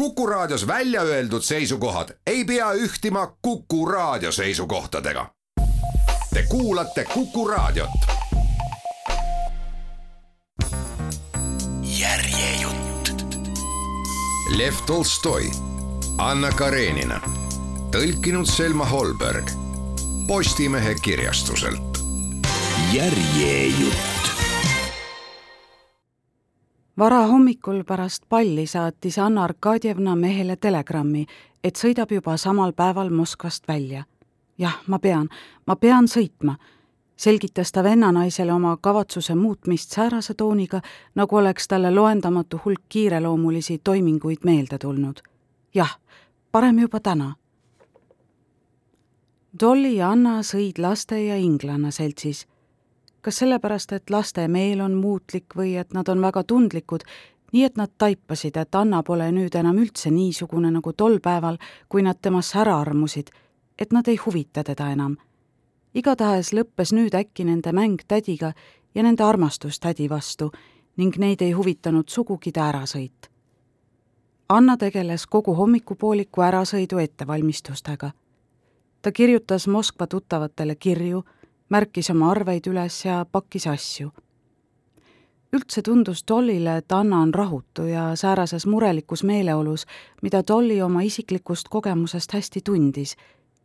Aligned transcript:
Kuku 0.00 0.26
Raadios 0.26 0.66
välja 0.66 1.02
öeldud 1.02 1.42
seisukohad 1.42 2.08
ei 2.26 2.44
pea 2.44 2.72
ühtima 2.72 3.36
Kuku 3.42 3.86
Raadio 3.86 4.32
seisukohtadega. 4.32 5.30
Te 6.34 6.42
kuulate 6.48 7.04
Kuku 7.04 7.48
Raadiot. 7.48 7.90
järjejutt. 11.82 13.10
Lev 14.56 14.74
Tolstoi, 14.86 15.50
Anna 16.18 16.52
Karenina, 16.52 17.20
tõlkinud 17.90 18.46
Selma 18.46 18.84
Holberg, 18.84 19.50
Postimehe 20.26 20.94
kirjastuselt. 20.94 21.98
järjejutt 22.92 24.39
varahommikul 26.98 27.84
pärast 27.84 28.22
palli 28.28 28.66
saatis 28.66 29.18
Anna 29.18 29.44
Arkadjevna 29.44 30.16
mehele 30.16 30.56
telegrammi, 30.56 31.26
et 31.64 31.76
sõidab 31.76 32.12
juba 32.12 32.36
samal 32.36 32.72
päeval 32.72 33.10
Moskvast 33.10 33.68
välja. 33.68 34.04
jah, 34.58 34.76
ma 34.86 34.98
pean, 34.98 35.28
ma 35.66 35.76
pean 35.76 36.08
sõitma, 36.08 36.56
selgitas 37.16 37.72
ta 37.72 37.82
vennanaisele 37.82 38.52
oma 38.52 38.76
kavatsuse 38.76 39.34
muutmist 39.34 39.90
säärase 39.90 40.34
tooniga, 40.34 40.80
nagu 41.14 41.36
oleks 41.36 41.68
talle 41.68 41.90
loendamatu 41.90 42.60
hulk 42.64 42.82
kiireloomulisi 42.88 43.78
toiminguid 43.84 44.44
meelde 44.44 44.78
tulnud. 44.78 45.20
jah, 45.74 45.98
parem 46.52 46.78
juba 46.78 47.00
täna. 47.00 47.34
Dolly 49.60 49.96
ja 49.96 50.10
Anna 50.10 50.42
sõid 50.42 50.78
laste 50.78 51.24
ja 51.24 51.36
inglanna 51.36 51.90
seltsis 51.90 52.49
kas 53.22 53.38
sellepärast, 53.38 53.92
et 53.92 54.10
laste 54.10 54.48
meel 54.48 54.80
on 54.80 54.94
muutlik 54.94 55.56
või 55.56 55.76
et 55.76 55.92
nad 55.92 56.08
on 56.08 56.22
väga 56.22 56.44
tundlikud, 56.44 57.04
nii 57.52 57.64
et 57.64 57.76
nad 57.76 57.90
taipasid, 57.98 58.56
et 58.56 58.74
Anna 58.74 59.02
pole 59.02 59.30
nüüd 59.32 59.54
enam 59.58 59.78
üldse 59.78 60.10
niisugune 60.10 60.70
nagu 60.70 60.92
tol 60.92 61.18
päeval, 61.20 61.58
kui 61.88 62.02
nad 62.02 62.20
temasse 62.22 62.58
ära 62.58 62.78
armusid, 62.80 63.30
et 63.78 63.92
nad 63.92 64.08
ei 64.08 64.16
huvita 64.16 64.64
teda 64.64 64.90
enam. 64.92 65.16
igatahes 65.94 66.52
lõppes 66.54 66.92
nüüd 66.94 67.14
äkki 67.14 67.44
nende 67.44 67.72
mäng 67.72 67.98
tädiga 68.08 68.52
ja 68.94 69.02
nende 69.02 69.24
armastus 69.24 69.80
tädi 69.80 70.08
vastu 70.08 70.50
ning 70.96 71.16
neid 71.18 71.42
ei 71.42 71.52
huvitanud 71.52 72.08
sugugi 72.08 72.52
ta 72.52 72.68
ärasõit. 72.68 73.30
Anna 74.48 74.76
tegeles 74.76 75.26
kogu 75.26 75.54
hommikupooliku 75.54 76.42
ärasõidu 76.42 76.98
ettevalmistustega. 76.98 78.10
ta 79.02 79.12
kirjutas 79.12 79.66
Moskva 79.68 80.06
tuttavatele 80.06 80.74
kirju 80.74 81.24
märkis 81.70 82.10
oma 82.10 82.30
arveid 82.30 82.66
üles 82.66 83.04
ja 83.04 83.24
pakkis 83.32 83.66
asju. 83.66 84.10
üldse 85.52 85.82
tundus 85.82 86.24
Dollile, 86.28 86.76
et 86.76 86.92
Anna 86.92 87.18
on 87.18 87.34
rahutu 87.34 87.82
ja 87.82 88.16
säärases 88.16 88.66
murelikus 88.66 89.24
meeleolus, 89.24 89.86
mida 90.22 90.42
Dolly 90.48 90.80
oma 90.82 91.02
isiklikust 91.02 91.68
kogemusest 91.68 92.32
hästi 92.32 92.60
tundis, 92.64 93.16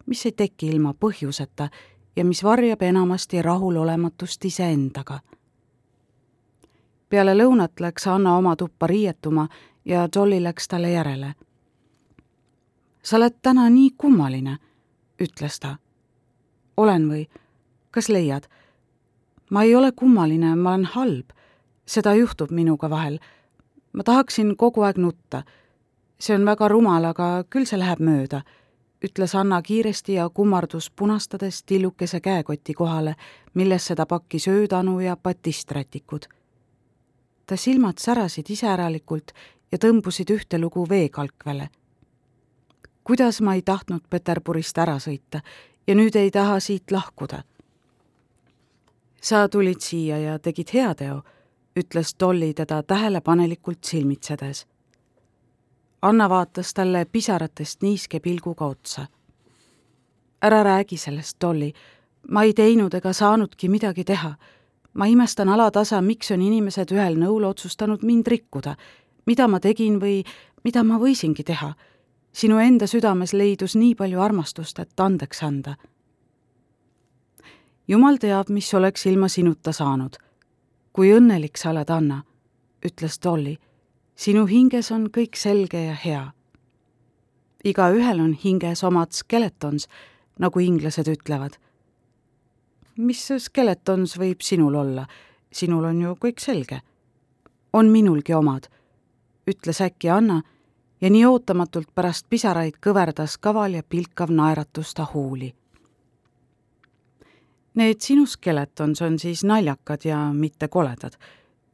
mis 0.06 0.26
ei 0.26 0.32
teki 0.32 0.68
ilma 0.68 0.94
põhjuseta 0.94 1.70
ja 2.16 2.26
mis 2.26 2.44
varjab 2.44 2.82
enamasti 2.82 3.42
rahulolematust 3.42 4.46
iseendaga. 4.46 5.20
peale 7.10 7.34
lõunat 7.34 7.80
läks 7.80 8.08
Anna 8.08 8.38
oma 8.38 8.56
tuppa 8.56 8.88
riietuma 8.88 9.48
ja 9.86 10.08
Dolly 10.16 10.44
läks 10.44 10.68
talle 10.68 10.90
järele. 10.90 11.34
sa 13.04 13.18
oled 13.18 13.36
täna 13.42 13.70
nii 13.70 13.92
kummaline, 13.98 14.58
ütles 15.22 15.60
ta. 15.60 15.78
olen 16.78 17.10
või? 17.10 17.28
Kas 17.96 18.10
leiad? 18.10 18.44
ma 19.50 19.64
ei 19.64 19.76
ole 19.76 19.92
kummaline, 19.92 20.56
ma 20.56 20.70
olen 20.70 20.86
halb. 20.86 21.30
seda 21.86 22.16
juhtub 22.16 22.52
minuga 22.52 22.90
vahel. 22.90 23.20
ma 23.94 24.04
tahaksin 24.04 24.58
kogu 24.58 24.82
aeg 24.82 24.98
nutta. 24.98 25.44
see 26.20 26.36
on 26.36 26.46
väga 26.46 26.68
rumal, 26.68 27.06
aga 27.06 27.44
küll 27.50 27.66
see 27.66 27.80
läheb 27.80 28.00
mööda, 28.00 28.42
ütles 29.06 29.36
Anna 29.36 29.62
kiiresti 29.62 30.14
ja 30.14 30.30
kummardus 30.30 30.92
punastades 30.92 31.64
tillukese 31.64 32.20
käekoti 32.20 32.74
kohale, 32.74 33.16
millesse 33.54 33.96
ta 33.96 34.06
pakkis 34.06 34.48
öötanu 34.48 35.00
ja 35.00 35.16
batisträtikud. 35.18 36.28
ta 37.46 37.56
silmad 37.56 37.98
särasid 37.98 38.50
iseäralikult 38.50 39.32
ja 39.72 39.78
tõmbusid 39.78 40.36
ühtelugu 40.36 40.90
veekalkvele 40.90 41.70
kuidas 43.04 43.42
ma 43.42 43.54
ei 43.54 43.62
tahtnud 43.62 44.02
Peterburist 44.10 44.78
ära 44.78 45.00
sõita 45.00 45.42
ja 45.88 45.96
nüüd 45.96 46.16
ei 46.16 46.32
taha 46.32 46.60
siit 46.60 46.92
lahkuda 46.92 47.44
sa 49.26 49.50
tulid 49.50 49.82
siia 49.82 50.18
ja 50.18 50.40
tegid 50.40 50.70
heateo, 50.74 51.22
ütles 51.80 52.16
Dolly 52.20 52.54
teda 52.54 52.84
tähelepanelikult 52.84 53.84
silmitsedes. 53.84 54.68
Anna 56.02 56.30
vaatas 56.30 56.74
talle 56.74 57.06
pisaratest 57.06 57.82
niiske 57.82 58.20
pilguga 58.20 58.66
otsa. 58.66 59.08
ära 60.42 60.64
räägi 60.64 60.98
sellest, 60.98 61.38
Dolly, 61.42 61.72
ma 62.30 62.44
ei 62.44 62.54
teinud 62.54 62.94
ega 62.94 63.14
saanudki 63.14 63.70
midagi 63.70 64.04
teha. 64.04 64.36
ma 64.94 65.06
imestan 65.06 65.50
alatasa, 65.50 66.02
miks 66.02 66.32
on 66.32 66.42
inimesed 66.42 66.92
ühel 66.92 67.18
nõul 67.18 67.44
otsustanud 67.44 68.04
mind 68.04 68.28
rikkuda, 68.28 68.76
mida 69.26 69.48
ma 69.48 69.60
tegin 69.60 70.00
või 70.02 70.24
mida 70.64 70.84
ma 70.84 71.00
võisingi 71.00 71.44
teha. 71.44 71.74
sinu 72.32 72.58
enda 72.60 72.88
südames 72.88 73.34
leidus 73.34 73.76
nii 73.76 73.96
palju 73.96 74.22
armastust, 74.22 74.80
et 74.80 75.00
andeks 75.00 75.44
anda 75.44 75.76
jumal 77.88 78.18
teab, 78.18 78.50
mis 78.50 78.74
oleks 78.74 79.06
ilma 79.06 79.28
sinuta 79.28 79.72
saanud. 79.74 80.18
kui 80.94 81.10
õnnelik 81.12 81.58
sa 81.60 81.70
oled, 81.70 81.90
Anna, 81.90 82.24
ütles 82.86 83.20
Dolly. 83.24 83.58
sinu 84.16 84.46
hinges 84.46 84.92
on 84.92 85.10
kõik 85.10 85.36
selge 85.36 85.86
ja 85.86 85.94
hea. 85.94 86.32
igaühel 87.64 88.20
on 88.20 88.34
hinges 88.34 88.84
omad 88.84 89.12
skeletons, 89.12 89.88
nagu 90.40 90.60
inglased 90.60 91.08
ütlevad. 91.08 91.58
mis 92.98 93.32
skeletons 93.38 94.18
võib 94.18 94.42
sinul 94.42 94.76
olla? 94.76 95.08
sinul 95.52 95.84
on 95.84 96.02
ju 96.02 96.16
kõik 96.16 96.40
selge. 96.40 96.82
on 97.74 97.90
minulgi 97.90 98.34
omad, 98.34 98.68
ütles 99.48 99.82
äkki 99.82 100.10
Anna 100.10 100.42
ja 101.02 101.10
nii 101.10 101.26
ootamatult 101.26 101.96
pärast 101.96 102.26
pisaraid 102.30 102.78
kõverdas 102.82 103.38
kaval 103.40 103.74
ja 103.74 103.84
pilkav 103.84 104.32
naeratus 104.32 104.94
ta 104.94 105.06
huuli 105.14 105.54
Need 107.76 108.00
sinu 108.00 108.26
skeletons 108.26 109.02
on 109.02 109.20
siis 109.20 109.44
naljakad 109.44 110.06
ja 110.06 110.18
mitte 110.34 110.68
koledad, 110.68 111.14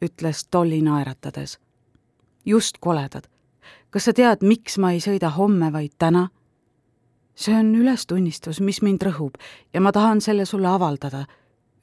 ütles 0.02 0.48
Dolly 0.54 0.82
naeratades. 0.82 1.60
just 2.46 2.78
koledad. 2.80 3.24
kas 3.90 4.06
sa 4.06 4.14
tead, 4.14 4.38
miks 4.42 4.78
ma 4.78 4.92
ei 4.92 5.00
sõida 5.00 5.30
homme, 5.30 5.74
vaid 5.74 5.92
täna? 5.98 6.30
see 7.36 7.54
on 7.56 7.76
ülestunnistus, 7.76 8.62
mis 8.62 8.82
mind 8.82 9.02
rõhub 9.02 9.38
ja 9.74 9.82
ma 9.82 9.92
tahan 9.92 10.22
selle 10.22 10.46
sulle 10.46 10.68
avaldada, 10.68 11.26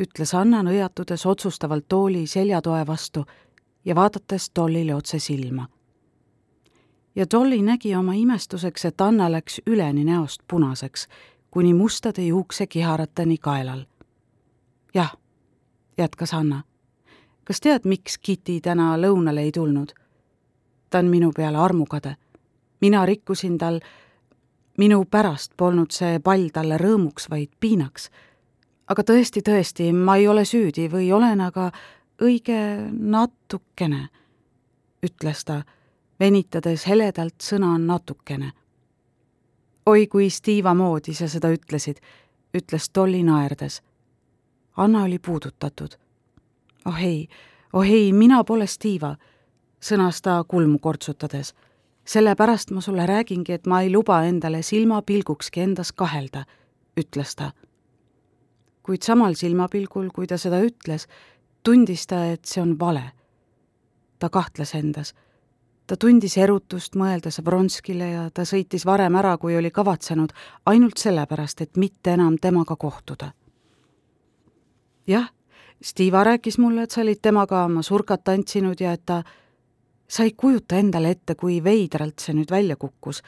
ütles 0.03 0.35
Anna 0.35 0.63
nõjatudes 0.63 1.27
otsustavalt 1.27 1.85
tooli 1.89 2.27
seljatoe 2.27 2.87
vastu 2.87 3.25
ja 3.85 3.95
vaadates 3.95 4.51
Dollile 4.57 4.95
otse 4.95 5.19
silma. 5.19 5.69
ja 7.15 7.27
Dolly 7.31 7.63
nägi 7.63 7.95
oma 7.95 8.15
imestuseks, 8.15 8.85
et 8.85 9.01
Anna 9.01 9.31
läks 9.33 9.61
üleni 9.67 10.05
näost 10.05 10.43
punaseks, 10.51 11.07
kuni 11.51 11.75
mustade 11.75 12.23
juuksekiharateni 12.23 13.39
kaelal 13.39 13.87
jah, 14.95 15.17
jätkas 15.99 16.35
Anna. 16.35 16.63
kas 17.45 17.61
tead, 17.61 17.85
miks 17.85 18.19
Kitty 18.19 18.61
täna 18.61 18.97
lõunale 18.97 19.41
ei 19.41 19.53
tulnud? 19.53 19.93
ta 20.91 20.99
on 20.99 21.07
minu 21.07 21.33
peale 21.37 21.59
armukade. 21.59 22.17
mina 22.81 23.07
rikkusin 23.07 23.59
tal, 23.59 23.81
minu 24.79 25.05
pärast 25.05 25.53
polnud 25.57 25.91
see 25.91 26.19
pall 26.19 26.49
talle 26.53 26.79
rõõmuks, 26.79 27.31
vaid 27.31 27.51
piinaks. 27.61 28.11
aga 28.89 29.03
tõesti, 29.03 29.41
tõesti, 29.41 29.93
ma 29.93 30.17
ei 30.17 30.29
ole 30.29 30.45
süüdi 30.45 30.89
või 30.89 31.13
olen, 31.13 31.41
aga 31.41 31.73
õige 32.23 32.91
natukene, 32.91 34.09
ütles 35.03 35.45
ta, 35.45 35.63
venitades 36.21 36.87
heledalt 36.87 37.41
sõna 37.43 37.79
natukene. 37.79 38.53
oi 39.87 40.07
kui 40.07 40.31
Stiiva 40.31 40.75
moodi 40.75 41.15
sa 41.15 41.29
seda 41.29 41.49
ütlesid, 41.49 42.01
ütles 42.55 42.91
Dolly 42.95 43.23
naerdes 43.23 43.83
Anna 44.79 45.03
oli 45.03 45.19
puudutatud. 45.19 45.89
oh 46.85 47.03
ei, 47.03 47.29
oh 47.73 47.83
ei, 47.83 48.13
mina 48.13 48.45
pole 48.45 48.67
Stiiva, 48.67 49.17
sõnas 49.83 50.23
ta 50.23 50.45
kulmu 50.49 50.79
kortsutades. 50.79 51.55
sellepärast 52.05 52.71
ma 52.71 52.81
sulle 52.81 53.07
räägingi, 53.07 53.53
et 53.53 53.67
ma 53.67 53.81
ei 53.81 53.91
luba 53.93 54.23
endale 54.23 54.63
silmapilgukski 54.63 55.61
endas 55.61 55.93
kahelda, 55.93 56.45
ütles 57.01 57.35
ta. 57.37 57.51
kuid 58.83 59.03
samal 59.03 59.35
silmapilgul, 59.35 60.11
kui 60.15 60.27
ta 60.27 60.39
seda 60.39 60.61
ütles, 60.63 61.09
tundis 61.63 62.07
ta, 62.07 62.25
et 62.25 62.45
see 62.45 62.63
on 62.63 62.79
vale. 62.79 63.11
ta 64.19 64.31
kahtles 64.31 64.75
endas 64.75 65.15
ta 65.87 65.97
tundis 65.97 66.37
erutust, 66.37 66.95
mõeldes 66.95 67.43
Vronskile 67.45 68.11
ja 68.11 68.31
ta 68.31 68.45
sõitis 68.45 68.87
varem 68.87 69.15
ära, 69.15 69.39
kui 69.39 69.57
oli 69.57 69.71
kavatsenud, 69.71 70.33
ainult 70.67 70.99
sellepärast, 70.99 71.61
et 71.61 71.77
mitte 71.77 72.13
enam 72.13 72.39
temaga 72.39 72.77
kohtuda 72.77 73.33
jah, 75.09 75.33
Stiiva 75.85 76.25
rääkis 76.25 76.59
mulle, 76.59 76.83
et 76.83 76.91
sa 76.91 77.01
olid 77.01 77.21
temaga 77.23 77.63
oma 77.65 77.83
surkat 77.83 78.25
tantsinud 78.25 78.81
ja 78.81 78.93
et 78.93 79.05
ta, 79.07 79.23
sa 80.09 80.25
ei 80.27 80.33
kujuta 80.37 80.77
endale 80.77 81.13
ette, 81.15 81.35
kui 81.39 81.61
veidralt 81.65 82.19
see 82.19 82.35
nüüd 82.35 82.51
välja 82.51 82.77
kukkus. 82.77 83.23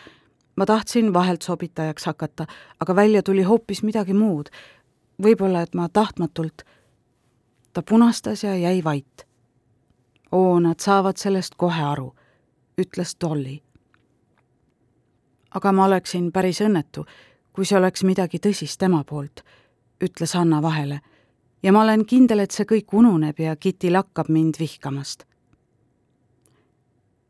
ma 0.56 0.67
tahtsin 0.67 1.12
vahelt 1.12 1.43
sobitajaks 1.43 2.05
hakata, 2.06 2.47
aga 2.81 2.97
välja 2.97 3.23
tuli 3.23 3.43
hoopis 3.43 3.82
midagi 3.82 4.15
muud. 4.15 4.50
võib-olla, 5.23 5.62
et 5.62 5.75
ma 5.75 5.88
tahtmatult. 5.88 6.62
ta 7.73 7.83
punastas 7.83 8.44
ja 8.44 8.56
jäi 8.56 8.85
vait. 8.85 9.26
oo, 10.33 10.61
nad 10.61 10.81
saavad 10.81 11.17
sellest 11.17 11.55
kohe 11.56 11.83
aru, 11.83 12.15
ütles 12.79 13.17
Dolly. 13.21 13.62
aga 15.55 15.73
ma 15.73 15.85
oleksin 15.85 16.33
päris 16.33 16.61
õnnetu, 16.61 17.06
kui 17.53 17.65
see 17.65 17.79
oleks 17.79 18.03
midagi 18.03 18.38
tõsist 18.38 18.79
tema 18.79 19.05
poolt, 19.05 19.44
ütles 20.00 20.35
Anna 20.35 20.62
vahele 20.62 21.00
ja 21.62 21.73
ma 21.73 21.83
olen 21.83 22.05
kindel, 22.05 22.39
et 22.39 22.51
see 22.51 22.65
kõik 22.65 22.93
ununeb 22.93 23.39
ja 23.39 23.57
Kitty 23.57 23.91
lakkab 23.91 24.29
mind 24.29 24.55
vihkamast 24.59 25.31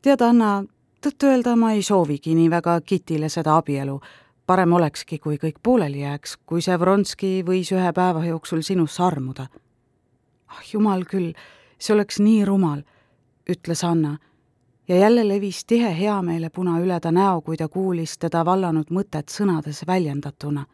tead, 0.01 0.21
Anna, 0.21 0.63
tõtt-öelda 1.01 1.55
ma 1.59 1.73
ei 1.75 1.83
soovigi 1.85 2.33
nii 2.35 2.49
väga 2.49 2.79
Kitile 2.81 3.29
seda 3.29 3.57
abielu. 3.57 3.99
parem 4.45 4.73
olekski, 4.73 5.19
kui 5.19 5.37
kõik 5.37 5.61
pooleli 5.63 6.01
jääks, 6.01 6.37
kui 6.45 6.61
see 6.61 6.75
Vronski 6.79 7.43
võis 7.47 7.69
ühe 7.71 7.93
päeva 7.93 8.25
jooksul 8.25 8.61
sinusse 8.61 9.03
armuda. 9.03 9.47
ah 10.47 10.61
jumal 10.73 11.05
küll, 11.05 11.33
see 11.79 11.93
oleks 11.93 12.19
nii 12.19 12.45
rumal, 12.45 12.83
ütles 13.49 13.83
Anna 13.83 14.17
ja 14.87 14.97
jälle 14.97 15.27
levis 15.27 15.65
tihe 15.65 15.99
heameelepuna 15.99 16.79
üle 16.79 16.99
ta 16.99 17.11
näo, 17.11 17.41
kui 17.41 17.57
ta 17.57 17.67
kuulis 17.67 18.17
teda 18.17 18.45
vallanud 18.45 18.89
mõtet 18.89 19.29
sõnades 19.29 19.87
väljendatuna. 19.87 20.65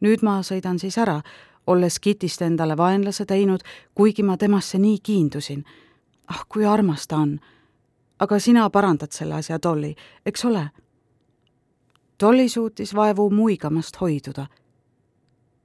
nüüd 0.00 0.22
ma 0.22 0.40
sõidan 0.42 0.78
siis 0.78 0.98
ära, 0.98 1.20
olles 1.66 1.98
Kitist 2.00 2.42
endale 2.42 2.76
vaenlase 2.76 3.24
teinud, 3.24 3.60
kuigi 3.94 4.22
ma 4.22 4.36
temasse 4.36 4.78
nii 4.78 4.98
kiindusin. 5.02 5.64
ah, 6.28 6.44
kui 6.48 6.64
armas 6.64 7.06
ta 7.06 7.16
on 7.16 7.38
aga 8.22 8.38
sina 8.38 8.70
parandad 8.70 9.10
selle 9.10 9.34
asja, 9.34 9.58
Dolly, 9.62 9.94
eks 10.26 10.44
ole? 10.44 10.68
Dolly 12.20 12.48
suutis 12.48 12.94
vaevu 12.94 13.30
muigamast 13.30 14.00
hoiduda. 14.00 14.46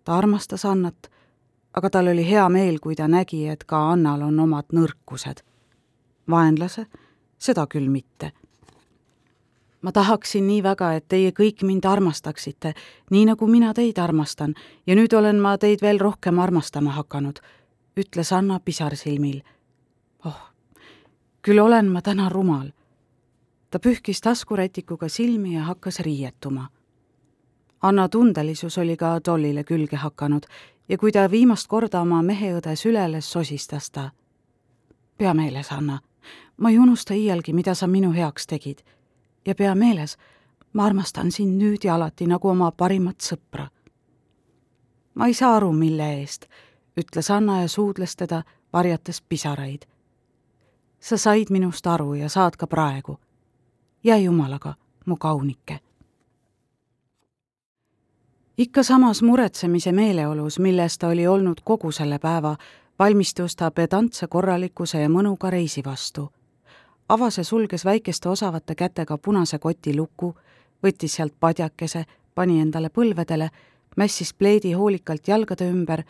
ta 0.03 0.17
armastas 0.17 0.65
Annat, 0.65 1.11
aga 1.73 1.89
tal 1.89 2.07
oli 2.07 2.29
hea 2.29 2.49
meel, 2.49 2.79
kui 2.79 2.95
ta 2.95 3.07
nägi, 3.07 3.47
et 3.47 3.63
ka 3.63 3.91
Annal 3.91 4.21
on 4.21 4.39
omad 4.39 4.73
nõrkused. 4.73 5.44
vaenlase? 6.29 6.85
seda 7.38 7.67
küll 7.67 7.89
mitte. 7.89 8.31
Ma 9.81 9.91
tahaksin 9.91 10.47
nii 10.47 10.63
väga, 10.63 10.94
et 10.94 11.07
teie 11.07 11.31
kõik 11.31 11.63
mind 11.63 11.85
armastaksite, 11.85 12.74
nii 13.12 13.25
nagu 13.25 13.47
mina 13.47 13.74
teid 13.74 13.97
armastan 13.97 14.56
ja 14.88 14.95
nüüd 14.95 15.13
olen 15.13 15.39
ma 15.41 15.57
teid 15.57 15.81
veel 15.81 16.00
rohkem 16.00 16.39
armastama 16.39 16.91
hakanud, 16.91 17.39
ütles 17.97 18.33
Anna 18.33 18.59
pisarsilmil. 18.59 19.41
oh, 20.25 20.41
küll 21.41 21.59
olen 21.59 21.91
ma 21.91 22.01
täna 22.01 22.29
rumal. 22.29 22.71
ta 23.69 23.79
pühkis 23.79 24.21
taskurätikuga 24.21 25.09
silmi 25.09 25.53
ja 25.53 25.63
hakkas 25.63 26.00
riietuma. 26.00 26.68
Anna 27.81 28.09
tundelisus 28.09 28.77
oli 28.77 28.97
ka 28.97 29.19
Dollile 29.25 29.63
külge 29.63 29.95
hakanud 29.95 30.45
ja 30.89 30.97
kui 30.97 31.12
ta 31.12 31.31
viimast 31.31 31.68
korda 31.68 32.01
oma 32.01 32.21
meheõde 32.21 32.75
süleles, 32.75 33.31
sosistas 33.31 33.91
ta. 33.91 34.12
pea 35.18 35.33
meeles, 35.33 35.71
Anna, 35.71 36.00
ma 36.57 36.69
ei 36.69 36.80
unusta 36.80 37.13
iialgi, 37.13 37.53
mida 37.53 37.73
sa 37.73 37.88
minu 37.88 38.12
heaks 38.12 38.47
tegid. 38.47 38.81
Ja 39.47 39.55
pea 39.55 39.75
meeles, 39.75 40.17
ma 40.73 40.85
armastan 40.85 41.31
sind 41.31 41.57
nüüd 41.61 41.88
ja 41.88 41.95
alati 41.95 42.27
nagu 42.27 42.49
oma 42.49 42.71
parimat 42.71 43.17
sõpra. 43.23 43.67
ma 45.15 45.27
ei 45.27 45.33
saa 45.33 45.55
aru, 45.55 45.73
mille 45.73 46.13
eest, 46.19 46.45
ütles 46.97 47.31
Anna 47.31 47.61
ja 47.61 47.67
suudles 47.67 48.15
teda, 48.15 48.44
varjates 48.73 49.21
pisaraid 49.21 49.88
sa 50.99 51.17
said 51.17 51.45
minust 51.49 51.88
aru 51.88 52.13
ja 52.13 52.29
saad 52.29 52.55
ka 52.57 52.67
praegu. 52.67 53.19
jää 54.03 54.17
jumalaga, 54.17 54.73
mu 55.05 55.17
kaunike. 55.17 55.79
ikka 58.57 58.83
samas 58.83 59.21
muretsemise 59.21 59.91
meeleolus, 59.91 60.59
milles 60.59 60.97
ta 60.97 61.07
oli 61.07 61.27
olnud 61.27 61.57
kogu 61.63 61.91
selle 61.91 62.19
päeva, 62.19 62.55
valmistus 62.99 63.55
ta 63.55 63.71
pedantse 63.71 64.27
korralikkuse 64.27 65.01
ja 65.01 65.09
mõnuga 65.09 65.49
reisi 65.49 65.83
vastu. 65.85 66.31
Avas 67.09 67.38
ja 67.38 67.44
sulges 67.44 67.86
väikeste 67.86 68.30
osavate 68.30 68.75
kätega 68.75 69.18
punase 69.18 69.59
koti 69.59 69.95
luku, 69.95 70.36
võttis 70.83 71.15
sealt 71.15 71.33
padjakese, 71.39 72.06
pani 72.36 72.62
endale 72.62 72.89
põlvedele, 72.89 73.50
mässis 73.98 74.33
pleedi 74.33 74.74
hoolikalt 74.74 75.27
jalgade 75.27 75.69
ümber 75.69 76.04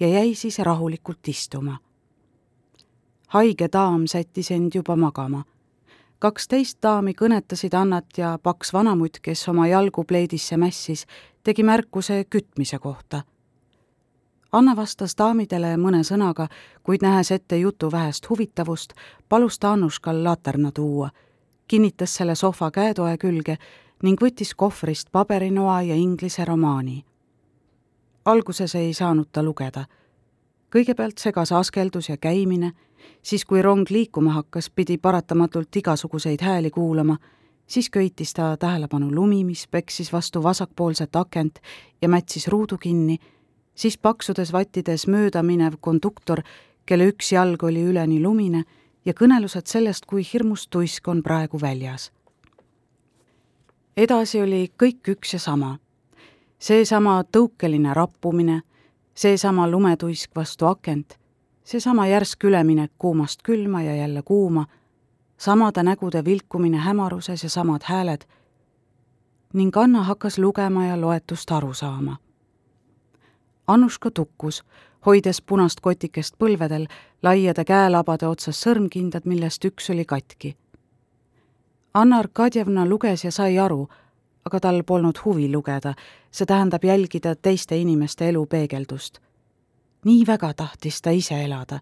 ja 0.00 0.08
jäi 0.08 0.34
siis 0.34 0.58
rahulikult 0.58 1.28
istuma 1.28 1.78
haige 3.28 3.68
daam 3.72 4.06
sättis 4.06 4.50
end 4.50 4.74
juba 4.74 4.96
magama. 4.96 5.44
kaksteist 6.18 6.78
daami 6.82 7.12
kõnetasid 7.14 7.74
Annat 7.78 8.18
ja 8.18 8.38
paks 8.42 8.72
vanamutt, 8.72 9.20
kes 9.22 9.48
oma 9.48 9.68
jalgu 9.68 10.04
pleedisse 10.04 10.56
mässis, 10.56 11.06
tegi 11.44 11.62
märkuse 11.62 12.24
kütmise 12.24 12.78
kohta. 12.78 13.22
Anna 14.52 14.76
vastas 14.76 15.14
daamidele 15.18 15.76
mõne 15.76 16.00
sõnaga, 16.04 16.48
kuid 16.82 17.02
nähes 17.02 17.30
ette 17.30 17.58
jutu 17.58 17.90
vähest 17.92 18.30
huvitavust, 18.30 18.92
palus 19.28 19.58
ta 19.58 19.72
Annuškal 19.72 20.24
laterna 20.24 20.72
tuua, 20.72 21.10
kinnitas 21.68 22.14
selle 22.14 22.34
sohva 22.34 22.70
käetoe 22.70 23.16
külge 23.18 23.58
ning 24.02 24.20
võttis 24.20 24.54
kohvrist 24.56 25.12
paberinoa 25.12 25.82
ja 25.82 25.94
inglise 25.94 26.44
romaani. 26.44 27.04
alguses 28.24 28.74
ei 28.74 28.94
saanud 28.94 29.28
ta 29.32 29.42
lugeda. 29.42 29.84
kõigepealt 30.70 31.18
segas 31.18 31.52
askeldus 31.52 32.08
ja 32.08 32.16
käimine 32.16 32.72
siis 33.22 33.44
kui 33.44 33.62
rong 33.62 33.90
liikuma 33.90 34.32
hakkas, 34.32 34.70
pidi 34.70 34.98
paratamatult 34.98 35.76
igasuguseid 35.76 36.42
hääli 36.42 36.70
kuulama, 36.70 37.16
siis 37.66 37.90
köitis 37.90 38.32
ta 38.34 38.56
tähelepanu 38.56 39.14
lumi, 39.14 39.44
mis 39.44 39.66
peksis 39.68 40.12
vastu 40.12 40.42
vasakpoolset 40.42 41.16
akent 41.16 41.58
ja 42.02 42.08
mätsis 42.08 42.48
ruudu 42.48 42.78
kinni, 42.78 43.18
siis 43.78 43.98
paksudes 43.98 44.50
vattides 44.52 45.06
mööda 45.06 45.42
minev 45.46 45.78
konduktor, 45.80 46.42
kelle 46.86 47.06
üks 47.12 47.30
jalg 47.32 47.62
oli 47.62 47.84
üleni 47.86 48.18
lumine, 48.22 48.64
ja 49.06 49.14
kõnelused 49.14 49.70
sellest, 49.70 50.06
kui 50.06 50.24
hirmus 50.32 50.66
tuisk 50.68 51.08
on 51.08 51.22
praegu 51.22 51.60
väljas. 51.60 52.10
edasi 53.96 54.40
oli 54.42 54.72
kõik 54.82 55.14
üks 55.14 55.32
ja 55.32 55.38
sama. 55.38 55.78
seesama 56.58 57.22
tõukeline 57.32 57.94
rappumine, 57.94 58.62
seesama 59.14 59.70
lumetuisk 59.70 60.30
vastu 60.34 60.66
akent 60.66 61.18
seesama 61.68 62.06
järsk 62.06 62.44
üleminek 62.44 62.92
kuumast 62.98 63.42
külma 63.42 63.82
ja 63.82 63.96
jälle 63.96 64.22
kuuma, 64.22 64.66
samade 65.36 65.82
nägude 65.82 66.24
vilkumine 66.24 66.78
hämaruses 66.78 67.42
ja 67.42 67.50
samad 67.50 67.82
hääled, 67.84 68.24
ning 69.52 69.76
Anna 69.76 70.02
hakkas 70.02 70.38
lugema 70.38 70.86
ja 70.86 71.00
loetust 71.00 71.50
aru 71.52 71.74
saama. 71.74 72.16
Annuška 73.68 74.10
tukkus, 74.10 74.62
hoides 75.06 75.42
punast 75.42 75.80
kotikest 75.80 76.34
põlvedel, 76.38 76.86
laiade 77.22 77.64
käelabade 77.64 78.26
otsas 78.26 78.60
sõrmkindad, 78.64 79.24
millest 79.24 79.64
üks 79.64 79.90
oli 79.90 80.04
katki. 80.04 80.56
Anna 81.94 82.18
Arkadjevna 82.18 82.86
luges 82.86 83.24
ja 83.24 83.32
sai 83.32 83.58
aru, 83.58 83.88
aga 84.44 84.60
tal 84.60 84.82
polnud 84.82 85.20
huvi 85.24 85.52
lugeda, 85.52 85.94
see 86.30 86.46
tähendab 86.46 86.84
jälgida 86.84 87.36
teiste 87.36 87.76
inimeste 87.76 88.28
elu 88.28 88.46
peegeldust 88.46 89.20
nii 90.04 90.26
väga 90.26 90.54
tahtis 90.54 91.02
ta 91.02 91.10
ise 91.10 91.44
elada. 91.44 91.80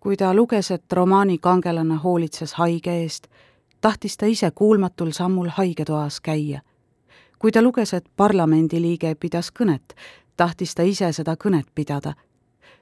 kui 0.00 0.16
ta 0.16 0.34
luges, 0.34 0.70
et 0.70 0.92
romaani 0.92 1.38
kangelane 1.38 1.96
hoolitses 1.96 2.54
haige 2.54 2.92
eest, 3.02 3.26
tahtis 3.80 4.16
ta 4.16 4.26
ise 4.26 4.50
kuulmatul 4.50 5.10
sammul 5.10 5.48
haigetoas 5.48 6.20
käia. 6.20 6.60
kui 7.38 7.52
ta 7.52 7.62
luges, 7.62 7.94
et 7.94 8.04
parlamendiliige 8.16 9.14
pidas 9.14 9.50
kõnet, 9.50 9.94
tahtis 10.36 10.74
ta 10.74 10.82
ise 10.82 11.12
seda 11.12 11.36
kõnet 11.36 11.66
pidada. 11.74 12.14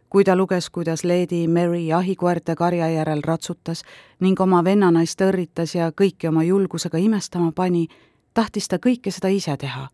kui 0.08 0.24
ta 0.24 0.36
luges, 0.36 0.70
kuidas 0.70 1.04
Lady 1.04 1.48
Mary 1.48 1.86
jahikoerte 1.86 2.54
karja 2.54 2.88
järel 2.88 3.22
ratsutas 3.22 3.82
ning 4.20 4.40
oma 4.40 4.64
vennanaist 4.64 5.20
õrritas 5.20 5.74
ja 5.74 5.90
kõiki 5.90 6.28
oma 6.28 6.42
julgusega 6.42 6.98
imestama 6.98 7.52
pani, 7.52 7.88
tahtis 8.34 8.68
ta 8.68 8.76
kõike 8.76 9.10
seda 9.10 9.28
ise 9.28 9.56
teha. 9.56 9.88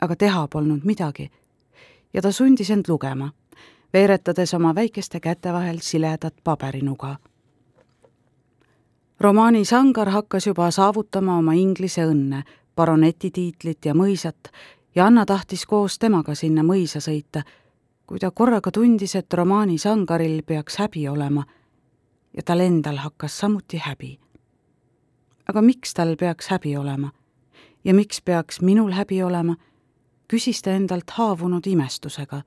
aga 0.00 0.16
teha 0.16 0.48
polnud 0.48 0.84
midagi 0.84 1.30
ja 2.14 2.22
ta 2.22 2.32
sundis 2.32 2.70
end 2.70 2.84
lugema, 2.88 3.32
veeretades 3.92 4.54
oma 4.54 4.74
väikeste 4.74 5.20
käte 5.20 5.52
vahel 5.52 5.78
siledat 5.80 6.34
paberinuga. 6.44 7.16
romaani 9.20 9.64
Sangar 9.64 10.10
hakkas 10.10 10.46
juba 10.46 10.70
saavutama 10.70 11.38
oma 11.38 11.52
inglise 11.52 12.06
õnne, 12.06 12.42
baroneti 12.76 13.30
tiitlit 13.30 13.84
ja 13.84 13.94
mõisat 13.94 14.50
ja 14.94 15.06
Anna 15.06 15.26
tahtis 15.26 15.66
koos 15.66 15.98
temaga 15.98 16.34
sinna 16.34 16.62
mõisa 16.62 17.00
sõita, 17.00 17.42
kui 18.06 18.18
ta 18.18 18.30
korraga 18.30 18.70
tundis, 18.70 19.14
et 19.16 19.32
romaani 19.32 19.78
Sangaril 19.78 20.42
peaks 20.42 20.76
häbi 20.76 21.08
olema 21.08 21.44
ja 22.36 22.42
tal 22.42 22.60
endal 22.60 22.96
hakkas 22.96 23.38
samuti 23.38 23.78
häbi. 23.78 24.18
aga 25.48 25.62
miks 25.62 25.94
tal 25.94 26.16
peaks 26.16 26.48
häbi 26.48 26.76
olema? 26.76 27.12
ja 27.84 27.94
miks 27.94 28.20
peaks 28.22 28.60
minul 28.60 28.92
häbi 28.92 29.22
olema 29.22 29.56
küsis 30.28 30.62
ta 30.62 30.70
endalt 30.70 31.10
haavunud 31.10 31.66
imestusega. 31.66 32.42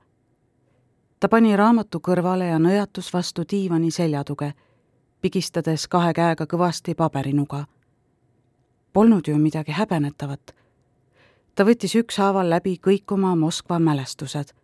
ta 1.20 1.28
pani 1.28 1.56
raamatu 1.56 2.00
kõrvale 2.00 2.50
ja 2.50 2.58
nõjatus 2.58 3.12
vastu 3.12 3.42
diivani 3.50 3.90
seljatuge. 3.90 4.52
pigistades 5.20 5.88
kahe 5.88 6.12
käega 6.12 6.46
kõvasti 6.46 6.94
paberinuga. 6.94 7.66
Polnud 8.92 9.28
ju 9.28 9.38
midagi 9.38 9.72
häbenetavat. 9.72 10.54
Ta 11.58 11.64
võttis 11.66 11.96
ükshaaval 11.98 12.46
läbi 12.46 12.76
kõik 12.78 13.10
oma 13.10 13.34
Moskva 13.34 13.80
mälestused. 13.82 14.54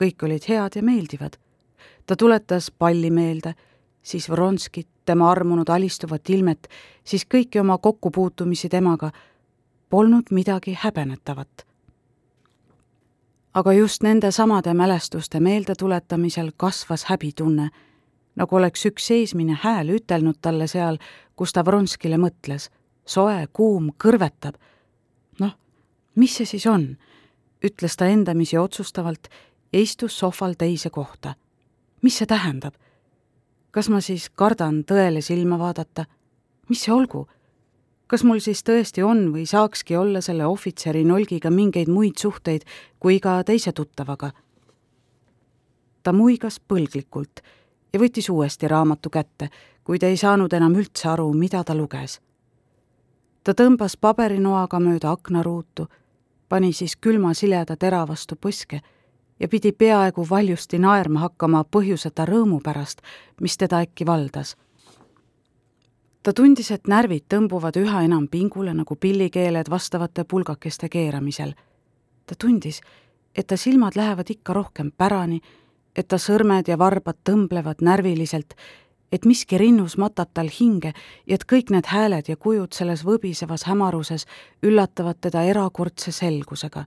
kõik 0.00 0.22
olid 0.24 0.48
head 0.48 0.76
ja 0.76 0.82
meeldivad. 0.82 1.36
ta 2.06 2.16
tuletas 2.16 2.70
palli 2.70 3.10
meelde, 3.10 3.54
siis 4.02 4.30
Vronskit, 4.30 4.88
tema 5.04 5.30
armunud 5.30 5.68
alistuvat 5.68 6.30
ilmet, 6.30 6.68
siis 7.04 7.26
kõiki 7.34 7.60
oma 7.60 7.78
kokkupuutumisi 7.78 8.68
temaga. 8.68 9.12
Polnud 9.90 10.24
midagi 10.30 10.78
häbenetavat 10.80 11.70
aga 13.54 13.72
just 13.72 14.02
nende 14.02 14.30
samade 14.30 14.74
mälestuste 14.74 15.40
meeldetuletamisel 15.40 16.52
kasvas 16.56 17.04
häbitunne, 17.04 17.70
nagu 18.36 18.56
oleks 18.56 18.86
üks 18.86 19.06
seesmine 19.10 19.58
hääl 19.62 19.90
ütelnud 19.96 20.38
talle 20.42 20.66
seal, 20.66 20.98
kus 21.36 21.52
ta 21.52 21.64
Vronskile 21.64 22.16
mõtles. 22.16 22.70
soe, 23.04 23.48
kuum, 23.52 23.90
kõrvetab. 23.98 24.54
Mis 26.20 26.36
see 26.36 26.48
siis 26.52 26.66
on? 26.68 26.84
ütles 27.64 27.96
ta 27.96 28.06
endamisi 28.12 28.58
otsustavalt 28.58 29.28
ja 29.72 29.80
istus 29.80 30.18
sohval 30.18 30.54
teise 30.58 30.90
kohta. 30.90 31.34
mis 32.02 32.18
see 32.18 32.26
tähendab? 32.26 32.74
kas 33.70 33.88
ma 33.88 34.00
siis 34.00 34.28
kardan 34.30 34.82
tõele 34.84 35.22
silma 35.24 35.58
vaadata? 35.58 36.04
mis 36.68 36.84
see 36.84 36.94
olgu 36.94 37.26
kas 38.10 38.24
mul 38.26 38.40
siis 38.42 38.64
tõesti 38.66 39.04
on 39.06 39.28
või 39.30 39.44
saakski 39.46 39.94
olla 39.96 40.20
selle 40.20 40.46
ohvitseri 40.46 41.04
nolgiga 41.06 41.50
mingeid 41.50 41.88
muid 41.88 42.18
suhteid 42.18 42.64
kui 42.98 43.16
iga 43.20 43.38
teise 43.46 43.72
tuttavaga? 43.72 44.32
ta 46.02 46.12
muigas 46.12 46.58
põlglikult 46.60 47.42
ja 47.92 48.00
võttis 48.00 48.30
uuesti 48.30 48.68
raamatu 48.68 49.10
kätte, 49.10 49.50
kuid 49.84 50.02
ei 50.02 50.16
saanud 50.16 50.52
enam 50.52 50.74
üldse 50.78 51.08
aru, 51.12 51.32
mida 51.32 51.62
ta 51.64 51.74
luges. 51.74 52.20
ta 53.44 53.54
tõmbas 53.54 53.96
paberinoaga 54.00 54.80
mööda 54.80 55.12
aknaruutu, 55.12 55.86
pani 56.50 56.72
siis 56.74 56.96
külma 56.96 57.30
sileda 57.34 57.76
tera 57.76 58.02
vastu 58.08 58.36
põske 58.36 58.82
ja 59.40 59.48
pidi 59.48 59.72
peaaegu 59.72 60.26
valjusti 60.30 60.78
naerma 60.78 61.28
hakkama 61.28 61.62
põhjuseta 61.64 62.26
rõõmu 62.26 62.58
pärast, 62.64 63.00
mis 63.40 63.56
teda 63.56 63.80
äkki 63.86 64.06
valdas 64.06 64.56
ta 66.22 66.32
tundis, 66.36 66.70
et 66.70 66.88
närvid 66.88 67.26
tõmbuvad 67.32 67.78
üha 67.80 68.04
enam 68.04 68.26
pingule 68.28 68.74
nagu 68.76 68.96
pillikeeled 68.96 69.70
vastavate 69.70 70.24
pulgakeste 70.24 70.88
keeramisel. 70.88 71.54
ta 72.26 72.34
tundis, 72.38 72.80
et 73.34 73.46
ta 73.46 73.56
silmad 73.56 73.96
lähevad 73.96 74.30
ikka 74.30 74.52
rohkem 74.52 74.92
pärani, 74.96 75.40
et 75.96 76.08
ta 76.08 76.16
sõrmed 76.16 76.68
ja 76.68 76.78
varbad 76.78 77.16
tõmblevad 77.24 77.82
närviliselt, 77.82 78.54
et 79.12 79.24
miski 79.24 79.58
rinnus 79.58 79.96
matab 79.98 80.30
tal 80.34 80.48
hinge 80.60 80.92
ja 81.26 81.34
et 81.34 81.44
kõik 81.44 81.70
need 81.70 81.86
hääled 81.86 82.28
ja 82.28 82.36
kujud 82.36 82.72
selles 82.72 83.04
võbisevas 83.04 83.66
hämaruses 83.66 84.26
üllatavad 84.62 85.20
teda 85.20 85.42
erakordse 85.42 86.12
selgusega. 86.12 86.84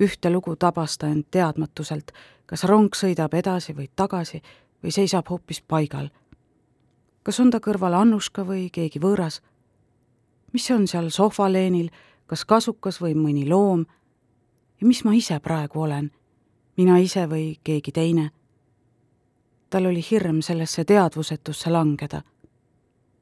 ühte 0.00 0.30
lugu 0.30 0.56
tabas 0.56 0.98
ta 0.98 1.06
end 1.06 1.24
teadmatuselt, 1.30 2.12
kas 2.46 2.64
rong 2.64 2.94
sõidab 2.94 3.34
edasi 3.34 3.72
või 3.72 3.88
tagasi 3.96 4.42
või 4.82 4.90
seisab 4.90 5.28
hoopis 5.30 5.62
paigal 5.62 6.10
kas 7.24 7.40
on 7.40 7.50
ta 7.50 7.60
kõrval 7.64 7.96
Annuška 7.96 8.44
või 8.44 8.68
keegi 8.72 9.00
võõras? 9.00 9.40
mis 10.52 10.66
see 10.66 10.74
on 10.76 10.84
seal 10.86 11.08
sohvaleenil, 11.10 11.88
kas 12.30 12.44
kasukas 12.44 13.00
või 13.02 13.16
mõni 13.18 13.48
loom? 13.48 13.86
ja 14.80 14.86
mis 14.86 15.04
ma 15.04 15.14
ise 15.16 15.40
praegu 15.40 15.80
olen? 15.88 16.10
mina 16.76 16.98
ise 17.00 17.26
või 17.30 17.56
keegi 17.64 17.92
teine? 17.92 18.30
Tal 19.74 19.86
oli 19.90 20.04
hirm 20.10 20.38
sellesse 20.40 20.84
teadvusetusse 20.84 21.70
langeda. 21.70 22.22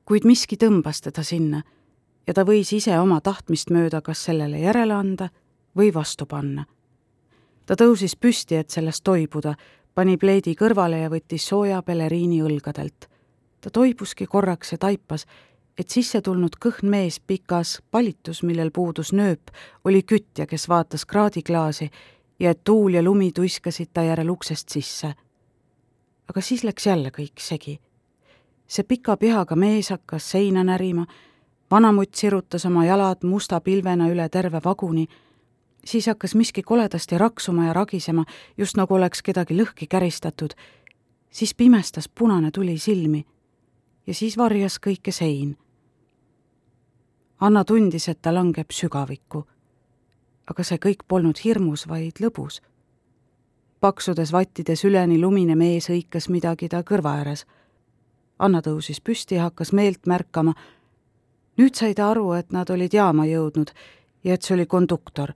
kuid 0.05 0.27
miski 0.29 0.57
tõmbas 0.57 1.01
teda 1.01 1.23
sinna 1.23 1.63
ja 2.27 2.35
ta 2.35 2.45
võis 2.45 2.73
ise 2.77 2.99
oma 3.01 3.21
tahtmist 3.21 3.71
mööda 3.71 4.01
kas 4.01 4.25
sellele 4.25 4.59
järele 4.59 4.93
anda 4.95 5.29
või 5.77 5.95
vastu 5.95 6.27
panna. 6.27 6.65
ta 7.67 7.75
tõusis 7.75 8.17
püsti, 8.17 8.57
et 8.57 8.71
sellest 8.71 9.05
toibuda, 9.05 9.55
pani 9.95 10.17
pleedi 10.17 10.55
kõrvale 10.55 11.01
ja 11.01 11.09
võttis 11.09 11.49
sooja 11.49 11.83
peleriini 11.83 12.43
õlgadelt 12.43 13.09
ta 13.63 13.71
toibuski 13.71 14.27
korraks 14.27 14.73
ja 14.73 14.79
taipas, 14.79 15.27
et 15.79 15.89
sisse 15.89 16.21
tulnud 16.21 16.59
kõhn 16.61 16.89
mees 16.91 17.21
pikas 17.21 17.79
palitus, 17.91 18.43
millel 18.43 18.71
puudus 18.75 19.13
nööp, 19.15 19.55
oli 19.85 20.03
kütja, 20.03 20.47
kes 20.47 20.69
vaatas 20.69 21.07
kraadiklaasi 21.07 21.91
ja 22.43 22.51
et 22.51 22.65
tuul 22.65 22.99
ja 22.99 23.03
lumi 23.03 23.31
tuiskasid 23.33 23.93
ta 23.95 24.03
järel 24.03 24.35
uksest 24.35 24.69
sisse. 24.69 25.15
Aga 26.29 26.41
siis 26.41 26.65
läks 26.65 26.87
jälle 26.87 27.11
kõik 27.11 27.41
segi. 27.41 27.81
see 28.67 28.85
pika 28.85 29.17
pihaga 29.17 29.57
mees 29.57 29.91
hakkas 29.91 30.31
seina 30.31 30.65
närima, 30.65 31.07
vanamutt 31.71 32.15
sirutas 32.15 32.65
oma 32.67 32.85
jalad 32.85 33.25
musta 33.25 33.61
pilvena 33.61 34.09
üle 34.09 34.29
terve 34.29 34.61
vaguni, 34.65 35.07
siis 35.85 36.07
hakkas 36.07 36.35
miski 36.35 36.63
koledasti 36.63 37.19
raksuma 37.19 37.67
ja 37.67 37.73
ragisema, 37.73 38.25
just 38.59 38.77
nagu 38.77 38.95
oleks 38.95 39.23
kedagi 39.23 39.57
lõhki 39.57 39.87
käristatud, 39.87 40.55
siis 41.31 41.55
pimestas 41.55 42.09
punane 42.09 42.51
tuli 42.51 42.79
silmi 42.79 43.27
ja 44.07 44.15
siis 44.15 44.37
varjas 44.37 44.79
kõike 44.83 45.13
sein. 45.13 45.57
Anna 47.41 47.65
tundis, 47.65 48.09
et 48.09 48.23
ta 48.23 48.35
langeb 48.35 48.71
sügavikku. 48.71 49.47
aga 50.51 50.65
see 50.67 50.79
kõik 50.79 51.05
polnud 51.09 51.39
hirmus, 51.45 51.87
vaid 51.89 52.19
lõbus. 52.21 52.61
Paksudes 53.83 54.31
vattides 54.33 54.85
üleni 54.87 55.19
lumine 55.21 55.57
mees 55.59 55.89
hõikas 55.91 56.29
midagi 56.31 56.69
ta 56.71 56.85
kõrva 56.87 57.17
ääres. 57.19 57.43
Anna 58.39 58.63
tõusis 58.63 59.03
püsti 59.03 59.35
ja 59.37 59.49
hakkas 59.49 59.73
meelt 59.73 60.07
märkama. 60.07 60.55
nüüd 61.59 61.75
sai 61.75 61.95
ta 61.95 62.11
aru, 62.11 62.33
et 62.33 62.53
nad 62.53 62.71
olid 62.71 62.95
jaama 62.95 63.27
jõudnud 63.27 63.75
ja 64.25 64.35
et 64.35 64.43
see 64.43 64.55
oli 64.55 64.67
konduktor 64.67 65.35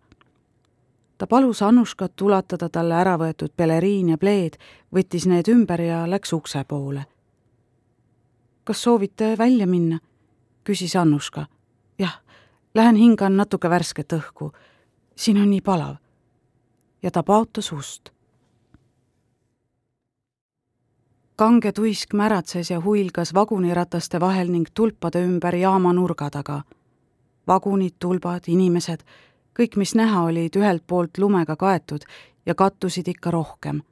ta 1.18 1.26
palus 1.26 1.62
Annuškat 1.62 2.20
ulatada 2.20 2.68
talle 2.68 2.94
ära 2.94 3.16
võetud 3.16 3.52
peleriin 3.56 4.08
ja 4.08 4.18
pleed, 4.18 4.56
võttis 4.92 5.26
need 5.26 5.48
ümber 5.48 5.80
ja 5.80 6.06
läks 6.06 6.32
ukse 6.32 6.64
poole 6.64 7.06
kas 8.66 8.82
soovite 8.82 9.38
välja 9.38 9.66
minna? 9.66 9.98
küsis 10.64 10.96
Annuška. 10.96 11.46
jah, 11.98 12.20
lähen 12.74 12.96
hingan 12.96 13.36
natuke 13.36 13.70
värsket 13.70 14.12
õhku. 14.12 14.52
siin 15.16 15.38
on 15.38 15.50
nii 15.50 15.60
palav. 15.60 15.96
ja 17.02 17.10
ta 17.10 17.22
paotas 17.22 17.72
ust. 17.72 18.10
Kange 21.36 21.72
tuisk 21.72 22.14
märatses 22.14 22.70
ja 22.70 22.80
huilgas 22.80 23.34
vagunirataste 23.34 24.20
vahel 24.20 24.50
ning 24.50 24.66
tulpade 24.74 25.24
ümber 25.24 25.54
jaama 25.54 25.92
nurga 25.92 26.30
taga. 26.30 26.62
vagunid, 27.46 27.94
tulbad, 27.98 28.40
inimesed, 28.46 29.04
kõik, 29.58 29.76
mis 29.76 29.94
näha, 29.94 30.22
olid 30.22 30.56
ühelt 30.56 30.82
poolt 30.86 31.18
lumega 31.18 31.56
kaetud 31.56 32.02
ja 32.46 32.54
kattusid 32.54 33.08
ikka 33.08 33.30
rohkem. 33.30 33.82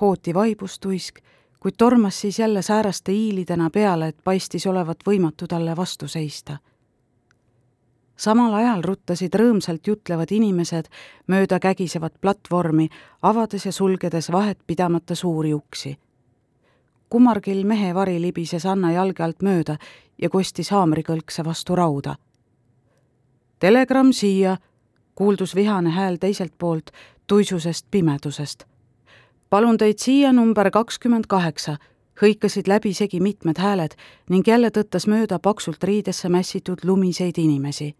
hooti 0.00 0.34
vaibus 0.34 0.78
tuisk 0.78 1.18
kuid 1.62 1.74
tormas 1.78 2.20
siis 2.20 2.38
jälle 2.38 2.62
sääraste 2.62 3.12
hiilidena 3.12 3.70
peale, 3.70 4.08
et 4.08 4.16
paistis 4.24 4.66
olevat 4.66 4.98
võimatu 5.06 5.46
talle 5.46 5.76
vastu 5.76 6.08
seista. 6.08 6.58
samal 8.16 8.54
ajal 8.54 8.82
ruttasid 8.82 9.34
rõõmsalt 9.34 9.86
jutlevad 9.86 10.30
inimesed 10.30 10.88
mööda 11.26 11.60
kägisevat 11.60 12.14
platvormi, 12.20 12.88
avades 13.22 13.66
ja 13.66 13.72
sulgedes 13.72 14.32
vahet 14.32 14.58
pidamata 14.66 15.14
suuri 15.14 15.54
uksi. 15.54 15.98
Kummargil 17.12 17.66
mehe 17.68 17.92
vari 17.94 18.16
libises 18.20 18.64
Anna 18.66 18.92
jalge 18.92 19.22
alt 19.22 19.42
mööda 19.44 19.76
ja 20.22 20.30
kostis 20.32 20.70
haamrikõlkse 20.72 21.44
vastu 21.44 21.76
rauda. 21.76 22.16
telegramm 23.58 24.12
siia, 24.12 24.56
kuuldus 25.14 25.54
vihane 25.54 25.90
hääl 25.90 26.16
teiselt 26.16 26.52
poolt 26.58 26.90
tuisusest 27.26 27.86
pimedusest 27.90 28.64
palun 29.52 29.76
teid 29.76 30.00
siia 30.00 30.30
number 30.32 30.70
kakskümmend 30.72 31.26
kaheksa, 31.28 31.74
hõikasid 32.22 32.70
läbisegi 32.72 33.18
mitmed 33.20 33.58
hääled 33.60 33.98
ning 34.32 34.48
jälle 34.48 34.70
tõttas 34.72 35.04
mööda 35.04 35.36
paksult 35.38 35.84
riidesse 35.84 36.28
mässitud 36.32 36.80
lumiseid 36.88 37.36
inimesi. 37.38 37.94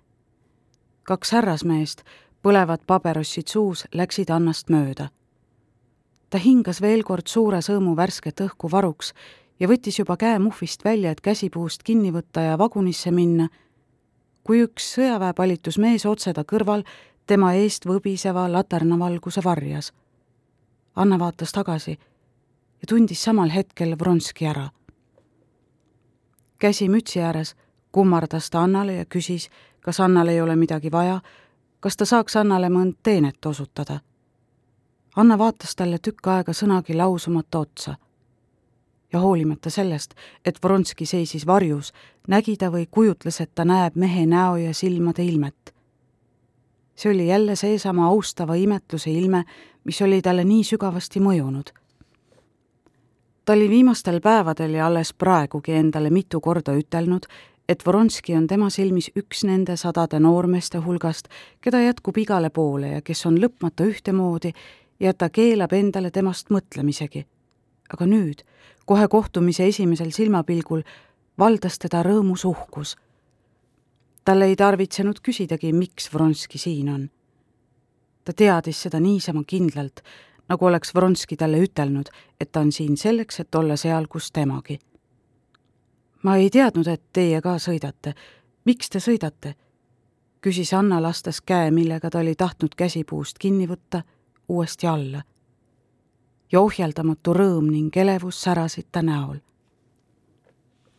kaks 1.04 1.32
härrasmeest, 1.32 2.04
põlevad 2.42 2.86
paberossid 2.86 3.52
suus, 3.52 3.84
läksid 3.92 4.30
Annast 4.30 4.70
mööda. 4.70 5.08
Ta 6.32 6.40
hingas 6.40 6.80
veel 6.80 7.02
kord 7.04 7.28
suure 7.28 7.60
sõõmu 7.60 7.92
värsket 7.96 8.40
õhku 8.40 8.70
varuks 8.72 9.12
ja 9.60 9.68
võttis 9.68 9.98
juba 10.00 10.16
käe 10.16 10.38
muhvist 10.40 10.84
välja, 10.84 11.12
et 11.12 11.20
käsipuust 11.20 11.84
kinni 11.84 12.12
võtta 12.12 12.40
ja 12.40 12.58
vagunisse 12.58 13.12
minna, 13.12 13.50
kui 14.42 14.64
üks 14.64 14.94
sõjaväepalitus 14.96 15.76
mees 15.78 16.06
otse 16.08 16.32
ta 16.32 16.44
kõrval 16.48 16.86
tema 17.26 17.52
eest 17.54 17.84
võbiseva 17.86 18.48
laternavalguse 18.50 19.44
varjas 19.44 19.92
Anna 20.96 21.18
vaatas 21.18 21.52
tagasi 21.52 21.90
ja 22.80 22.86
tundis 22.88 23.24
samal 23.24 23.50
hetkel 23.50 23.98
Vronski 23.98 24.46
ära. 24.46 24.68
käsi 26.58 26.88
mütsi 26.88 27.20
ääres 27.20 27.54
kummardas 27.92 28.50
ta 28.50 28.62
Annale 28.62 28.94
ja 28.94 29.04
küsis, 29.04 29.48
kas 29.80 30.00
Annal 30.00 30.28
ei 30.28 30.40
ole 30.40 30.56
midagi 30.56 30.92
vaja, 30.92 31.20
kas 31.80 31.96
ta 31.96 32.04
saaks 32.04 32.36
Annale 32.36 32.68
mõnd 32.68 32.94
teenet 33.02 33.46
osutada. 33.46 34.00
Anna 35.16 35.38
vaatas 35.38 35.76
talle 35.76 35.98
tükk 36.00 36.26
aega 36.32 36.54
sõnagi 36.56 36.96
lausumata 36.96 37.58
otsa. 37.58 37.96
ja 39.12 39.20
hoolimata 39.20 39.70
sellest, 39.70 40.14
et 40.44 40.56
Vronski 40.64 41.04
seisis 41.06 41.46
varjus, 41.46 41.92
nägi 42.28 42.54
ta 42.56 42.70
või 42.72 42.86
kujutles, 42.90 43.40
et 43.40 43.50
ta 43.54 43.64
näeb 43.64 43.92
mehe 43.94 44.24
näo 44.26 44.56
ja 44.56 44.74
silmade 44.74 45.24
ilmet. 45.24 45.74
see 46.94 47.12
oli 47.12 47.26
jälle 47.26 47.56
seesama 47.56 48.06
austava 48.06 48.54
imetluse 48.54 49.10
ilme, 49.10 49.44
mis 49.84 50.02
oli 50.02 50.22
talle 50.22 50.44
nii 50.44 50.64
sügavasti 50.64 51.20
mõjunud. 51.20 51.72
ta 53.44 53.52
oli 53.52 53.68
viimastel 53.68 54.20
päevadel 54.20 54.74
ja 54.74 54.86
alles 54.86 55.12
praegugi 55.12 55.72
endale 55.72 56.10
mitu 56.10 56.40
korda 56.40 56.72
ütelnud, 56.72 57.26
et 57.68 57.86
Vronski 57.86 58.36
on 58.36 58.46
tema 58.46 58.70
silmis 58.70 59.10
üks 59.16 59.44
nende 59.44 59.76
sadade 59.76 60.20
noormeeste 60.20 60.78
hulgast, 60.78 61.28
keda 61.60 61.80
jätkub 61.80 62.16
igale 62.16 62.50
poole 62.50 62.88
ja 62.88 63.02
kes 63.02 63.26
on 63.26 63.38
lõpmata 63.38 63.84
ühtemoodi 63.84 64.52
ja 65.02 65.12
ta 65.14 65.28
keelab 65.30 65.72
endale 65.74 66.10
temast 66.10 66.50
mõtlemisegi. 66.50 67.26
aga 67.92 68.06
nüüd, 68.06 68.44
kohe 68.86 69.08
kohtumise 69.08 69.66
esimesel 69.68 70.12
silmapilgul, 70.14 70.82
valdas 71.38 71.78
teda 71.78 72.02
rõõmus 72.02 72.44
uhkus. 72.44 72.96
tal 74.24 74.42
ei 74.42 74.56
tarvitsenud 74.56 75.20
küsidagi, 75.20 75.72
miks 75.72 76.14
Vronski 76.14 76.58
siin 76.58 76.88
on. 76.88 77.10
ta 78.24 78.32
teadis 78.32 78.82
seda 78.82 79.00
niisama 79.00 79.42
kindlalt, 79.46 80.00
nagu 80.48 80.66
oleks 80.66 80.94
Vronski 80.94 81.36
talle 81.36 81.58
ütelnud, 81.58 82.08
et 82.40 82.52
ta 82.52 82.60
on 82.60 82.72
siin 82.72 82.96
selleks, 82.96 83.40
et 83.40 83.54
olla 83.54 83.76
seal, 83.76 84.06
kus 84.08 84.32
temagi 84.32 84.78
ma 86.22 86.36
ei 86.36 86.50
teadnud, 86.50 86.86
et 86.86 87.02
teie 87.12 87.40
ka 87.42 87.58
sõidate. 87.58 88.14
miks 88.64 88.90
te 88.90 88.98
sõidate? 88.98 89.54
küsis 90.42 90.72
Anna, 90.74 91.02
lastes 91.02 91.40
käe, 91.40 91.70
millega 91.70 92.10
ta 92.10 92.18
oli 92.18 92.34
tahtnud 92.34 92.74
käsipuust 92.74 93.38
kinni 93.38 93.66
võtta, 93.66 94.02
uuesti 94.52 94.86
alla. 94.86 95.22
ja 96.52 96.60
ohjeldamatu 96.60 97.32
rõõm 97.32 97.70
ning 97.72 97.96
elevus 97.96 98.42
särasid 98.42 98.90
ta 98.92 99.02
näol. 99.02 99.38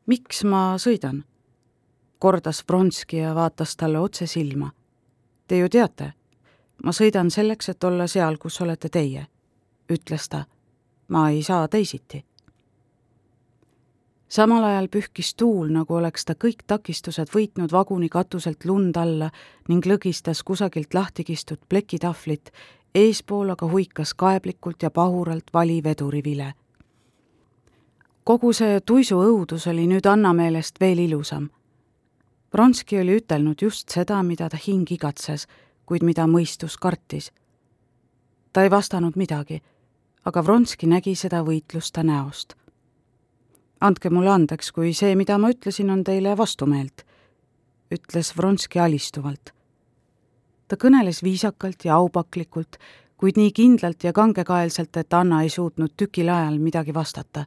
miks 0.06 0.44
ma 0.44 0.76
sõidan? 0.78 1.24
kordas 2.20 2.64
Vronski 2.68 3.18
ja 3.18 3.36
vaatas 3.36 3.76
talle 3.76 4.00
otse 4.00 4.28
silma. 4.28 4.72
Te 5.48 5.58
ju 5.58 5.70
teate, 5.70 6.14
ma 6.84 6.92
sõidan 6.92 7.30
selleks, 7.32 7.70
et 7.70 7.84
olla 7.84 8.08
seal, 8.08 8.38
kus 8.38 8.62
olete 8.62 8.90
teie, 8.90 9.28
ütles 9.90 10.30
ta. 10.30 10.46
ma 11.08 11.30
ei 11.30 11.44
saa 11.44 11.68
teisiti 11.68 12.26
samal 14.34 14.64
ajal 14.66 14.88
pühkis 14.90 15.36
tuul, 15.38 15.70
nagu 15.74 15.94
oleks 16.00 16.26
ta 16.26 16.34
kõik 16.34 16.64
takistused 16.68 17.30
võitnud 17.34 17.74
vaguni 17.74 18.10
katuselt 18.10 18.66
lund 18.66 18.98
alla 18.98 19.30
ning 19.70 19.86
lõgistas 19.86 20.42
kusagilt 20.48 20.96
lahti 20.98 21.26
kistud 21.28 21.62
plekitahvlit, 21.70 22.50
eespool 22.96 23.50
aga 23.50 23.68
huikas 23.68 24.14
kaeblikult 24.14 24.84
ja 24.84 24.92
pahuralt 24.92 25.54
vali 25.54 25.84
vedurivile. 25.84 26.54
kogu 28.24 28.54
see 28.54 28.80
tuisu 28.82 29.20
õudus 29.20 29.68
oli 29.70 29.88
nüüd 29.88 30.06
Anna 30.06 30.34
meelest 30.34 30.80
veel 30.80 31.00
ilusam. 31.00 31.50
Vronski 32.54 33.00
oli 33.00 33.18
ütelnud 33.18 33.62
just 33.62 33.90
seda, 33.90 34.24
mida 34.24 34.50
ta 34.50 34.58
hing 34.68 34.92
igatses, 34.92 35.48
kuid 35.86 36.04
mida 36.04 36.28
mõistus 36.28 36.78
kartis. 36.78 37.32
ta 38.54 38.64
ei 38.64 38.72
vastanud 38.72 39.16
midagi, 39.16 39.62
aga 40.26 40.44
Vronski 40.44 40.88
nägi 40.88 41.16
seda 41.16 41.44
võitlust 41.44 41.94
ta 41.94 42.04
näost 42.04 42.56
andke 43.84 44.10
mulle 44.14 44.32
andeks, 44.32 44.72
kui 44.72 44.94
see, 44.96 45.16
mida 45.20 45.38
ma 45.38 45.52
ütlesin, 45.52 45.92
on 45.92 46.04
teile 46.08 46.38
vastumeelt, 46.40 47.04
ütles 47.92 48.32
Vronski 48.38 48.80
alistuvalt. 48.80 49.52
Ta 50.68 50.76
kõneles 50.76 51.24
viisakalt 51.24 51.86
ja 51.86 51.96
aupaklikult, 51.96 52.78
kuid 53.18 53.38
nii 53.38 53.52
kindlalt 53.52 54.04
ja 54.04 54.14
kangekaelselt, 54.14 54.98
et 54.98 55.14
Anna 55.14 55.42
ei 55.44 55.50
suutnud 55.50 55.94
tükil 55.98 56.30
ajal 56.30 56.60
midagi 56.60 56.94
vastata. 56.94 57.46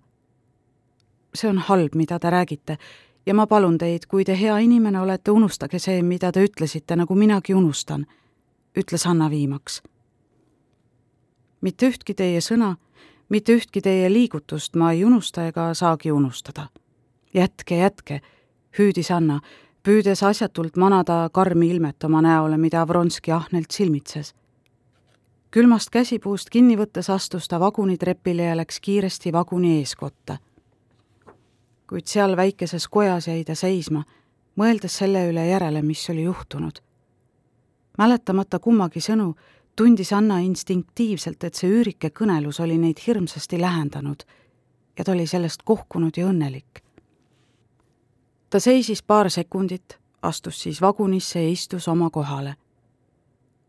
see 1.35 1.51
on 1.51 1.59
halb, 1.59 1.95
mida 1.95 2.19
te 2.19 2.31
räägite, 2.31 2.79
ja 3.27 3.35
ma 3.35 3.47
palun 3.47 3.79
teid, 3.79 4.07
kui 4.07 4.25
te 4.25 4.41
hea 4.41 4.59
inimene 4.59 5.01
olete, 5.01 5.31
unustage 5.31 5.79
see, 5.79 6.03
mida 6.03 6.33
te 6.33 6.45
ütlesite, 6.45 6.97
nagu 6.97 7.15
minagi 7.15 7.55
unustan, 7.55 8.07
ütles 8.79 9.07
Anna 9.07 9.31
viimaks. 9.31 9.83
mitte 11.61 11.89
ühtki 11.89 12.15
teie 12.15 12.41
sõna 12.41 12.77
mitte 13.29 13.57
ühtki 13.57 13.83
teie 13.83 14.09
liigutust 14.13 14.77
ma 14.77 14.93
ei 14.93 15.05
unusta 15.05 15.47
ega 15.49 15.75
saagi 15.75 16.13
unustada. 16.13 16.69
jätke, 17.35 17.77
jätke, 17.77 18.21
hüüdis 18.79 19.11
Anna, 19.11 19.41
püüdes 19.87 20.19
asjatult 20.27 20.75
manada 20.77 21.29
karmi 21.33 21.69
ilmet 21.71 22.05
oma 22.05 22.19
näole, 22.25 22.57
mida 22.59 22.81
Vronski 22.89 23.33
ahnelt 23.33 23.71
silmitses. 23.71 24.35
külmast 25.51 25.91
käsipuust 25.91 26.51
kinni 26.51 26.75
võttes 26.77 27.07
astus 27.13 27.47
ta 27.49 27.61
vagunitrepile 27.61 28.43
ja 28.43 28.57
läks 28.57 28.81
kiiresti 28.81 29.33
vaguni 29.33 29.79
eeskotta. 29.79 30.39
kuid 31.87 32.07
seal 32.07 32.37
väikeses 32.37 32.89
kojas 32.89 33.29
jäi 33.29 33.45
ta 33.45 33.55
seisma, 33.55 34.03
mõeldes 34.57 34.99
selle 34.99 35.23
üle 35.31 35.47
järele, 35.47 35.83
mis 35.83 36.11
oli 36.11 36.23
juhtunud. 36.23 36.83
mäletamata 37.99 38.59
kummagi 38.59 39.01
sõnu, 39.01 39.37
tundis 39.77 40.13
Anna 40.13 40.39
instinktiivselt, 40.39 41.45
et 41.45 41.55
see 41.55 41.71
üürike 41.71 42.11
kõnelus 42.11 42.61
oli 42.61 42.79
neid 42.79 42.99
hirmsasti 43.07 43.61
lähendanud 43.61 44.27
ja 44.99 45.05
ta 45.05 45.13
oli 45.13 45.27
sellest 45.27 45.63
kohkunud 45.63 46.17
ja 46.17 46.27
õnnelik. 46.27 46.86
Ta 48.51 48.61
seisis 48.61 49.03
paar 49.03 49.31
sekundit, 49.31 49.99
astus 50.23 50.63
siis 50.63 50.81
vagunisse 50.81 51.43
ja 51.43 51.49
istus 51.49 51.89
oma 51.89 52.11
kohale. 52.11 52.55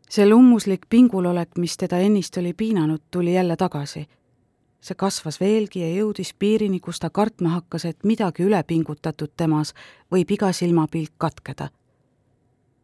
see 0.09 0.29
lummuslik 0.29 0.85
pingulolek, 0.89 1.57
mis 1.57 1.77
teda 1.77 1.97
ennist 1.97 2.37
oli 2.37 2.53
piinanud, 2.53 3.01
tuli 3.11 3.33
jälle 3.33 3.55
tagasi. 3.55 4.07
see 4.81 4.95
kasvas 4.95 5.39
veelgi 5.39 5.79
ja 5.79 6.01
jõudis 6.01 6.33
piirini, 6.39 6.79
kus 6.79 6.99
ta 6.99 7.09
kartma 7.09 7.49
hakkas, 7.49 7.85
et 7.85 8.03
midagi 8.03 8.43
ülepingutatud 8.43 9.31
temas 9.37 9.73
võib 10.11 10.31
iga 10.31 10.51
silmapilk 10.51 11.13
katkeda. 11.17 11.69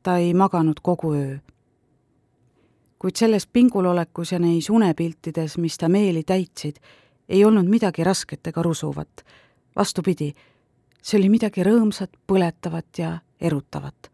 ta 0.03 0.17
ei 0.17 0.33
maganud 0.33 0.79
kogu 0.81 1.13
öö 1.13 1.37
kuid 3.03 3.15
selles 3.19 3.47
pingulolekus 3.47 4.31
ja 4.31 4.37
neis 4.39 4.69
unepiltides, 4.69 5.57
mis 5.57 5.75
ta 5.77 5.89
meeli 5.91 6.21
täitsid, 6.23 6.77
ei 7.29 7.41
olnud 7.45 7.67
midagi 7.67 8.03
rasket 8.03 8.47
ega 8.47 8.63
rusuvat. 8.63 9.25
vastupidi, 9.75 10.33
see 11.03 11.19
oli 11.19 11.29
midagi 11.29 11.63
rõõmsat, 11.63 12.15
põletavat 12.27 12.97
ja 12.97 13.17
erutavat. 13.41 14.11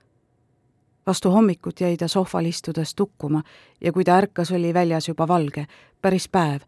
vastu 1.06 1.32
hommikut 1.32 1.82
jäi 1.82 1.98
ta 1.98 2.08
sohval 2.08 2.46
istudes 2.46 2.96
tukkuma 2.96 3.44
ja 3.82 3.92
kui 3.92 4.04
ta 4.04 4.18
ärkas, 4.18 4.52
oli 4.52 4.74
väljas 4.74 5.08
juba 5.08 5.28
valge, 5.28 5.66
päris 6.02 6.28
päev, 6.30 6.62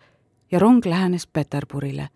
ja 0.51 0.60
rong 0.60 0.86
lähenes 0.86 1.27
Peterburile. 1.27 2.10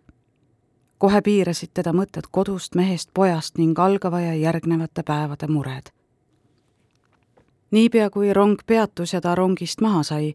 kohe 0.98 1.22
piirasid 1.22 1.70
teda 1.74 1.94
mõtted 1.94 2.32
kodust, 2.32 2.76
mehest, 2.76 3.10
pojast 3.14 3.58
ning 3.58 3.80
algava 3.80 4.22
ja 4.22 4.34
järgnevate 4.36 5.04
päevade 5.04 5.48
mured 5.48 5.96
niipea 7.72 8.10
kui 8.10 8.34
rong 8.34 8.60
peatus 8.66 9.14
ja 9.14 9.22
ta 9.22 9.36
rongist 9.36 9.82
maha 9.82 10.04
sai, 10.04 10.34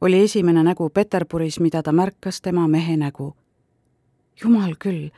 oli 0.00 0.22
esimene 0.22 0.62
nägu 0.64 0.90
Peterburis, 0.90 1.60
mida 1.60 1.82
ta 1.82 1.92
märkas, 1.92 2.40
tema 2.40 2.68
mehe 2.68 2.96
nägu. 2.96 3.36
jumal 4.42 4.74
küll, 4.78 5.10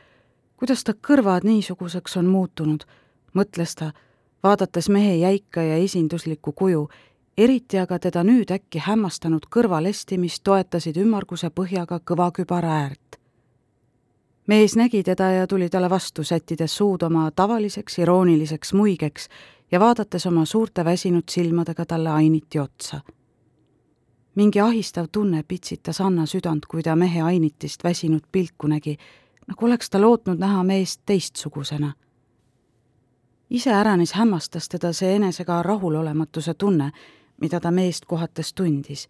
kuidas 0.61 0.83
ta 0.85 0.93
kõrvad 0.93 1.41
niisuguseks 1.41 2.19
on 2.19 2.27
muutunud, 2.29 2.83
mõtles 3.33 3.71
ta, 3.75 3.87
vaadates 4.43 4.89
mehe 4.93 5.15
jäika 5.17 5.63
ja 5.65 5.79
esinduslikku 5.81 6.51
kuju, 6.53 6.83
eriti 7.37 7.79
aga 7.81 7.97
teda 7.99 8.21
nüüd 8.23 8.51
äkki 8.53 8.83
hämmastanud 8.85 9.47
kõrvalesti, 9.49 10.19
mis 10.21 10.37
toetasid 10.45 10.99
ümmarguse 11.01 11.49
põhjaga 11.49 11.97
kõva 12.05 12.29
kübara 12.31 12.75
äärt. 12.83 13.17
mees 14.47 14.75
nägi 14.75 15.03
teda 15.03 15.31
ja 15.31 15.47
tuli 15.47 15.69
talle 15.69 15.89
vastu, 15.89 16.23
sättides 16.23 16.77
suud 16.77 17.01
oma 17.01 17.31
tavaliseks 17.31 17.99
irooniliseks 17.99 18.73
muigeks 18.73 19.29
ja 19.71 19.79
vaadates 19.79 20.25
oma 20.25 20.45
suurte 20.45 20.85
väsinud 20.85 21.23
silmadega 21.29 21.85
talle 21.85 22.09
ainiti 22.09 22.59
otsa. 22.59 23.01
mingi 24.35 24.59
ahistav 24.59 25.07
tunne 25.11 25.43
pitsitas 25.43 26.01
Anna 26.01 26.25
südant, 26.25 26.65
kui 26.65 26.83
ta 26.83 26.95
mehe 26.95 27.21
ainitist 27.21 27.83
väsinud 27.83 28.21
pilku 28.31 28.67
nägi, 28.67 28.97
nagu 29.51 29.65
oleks 29.65 29.89
ta 29.89 29.99
lootnud 30.01 30.39
näha 30.39 30.63
meest 30.63 31.01
teistsugusena. 31.05 31.93
iseäranis 33.49 34.13
hämmastas 34.13 34.69
teda 34.69 34.93
see 34.93 35.15
enesega 35.15 35.63
rahulolematuse 35.63 36.53
tunne, 36.53 36.91
mida 37.41 37.59
ta 37.59 37.71
meest 37.71 38.05
kohates 38.05 38.53
tundis. 38.53 39.07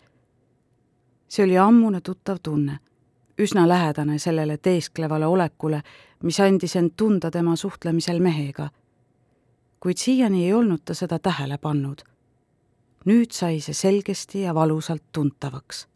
see 1.27 1.45
oli 1.45 1.57
ammune 1.57 2.01
tuttav 2.01 2.37
tunne, 2.43 2.79
üsna 3.37 3.67
lähedane 3.67 4.19
sellele 4.19 4.57
teesklevale 4.57 5.25
olekule, 5.25 5.81
mis 6.23 6.39
andis 6.39 6.75
end 6.75 6.91
tunda 6.97 7.31
tema 7.31 7.55
suhtlemisel 7.55 8.19
mehega 8.19 8.69
kuid 9.81 9.97
siiani 9.97 10.45
ei 10.45 10.53
olnud 10.53 10.79
ta 10.85 10.93
seda 10.93 11.19
tähele 11.19 11.57
pannud. 11.57 12.01
nüüd 13.05 13.31
sai 13.33 13.59
see 13.59 13.73
selgesti 13.73 14.41
ja 14.41 14.53
valusalt 14.55 15.03
tuntavaks. 15.11 15.87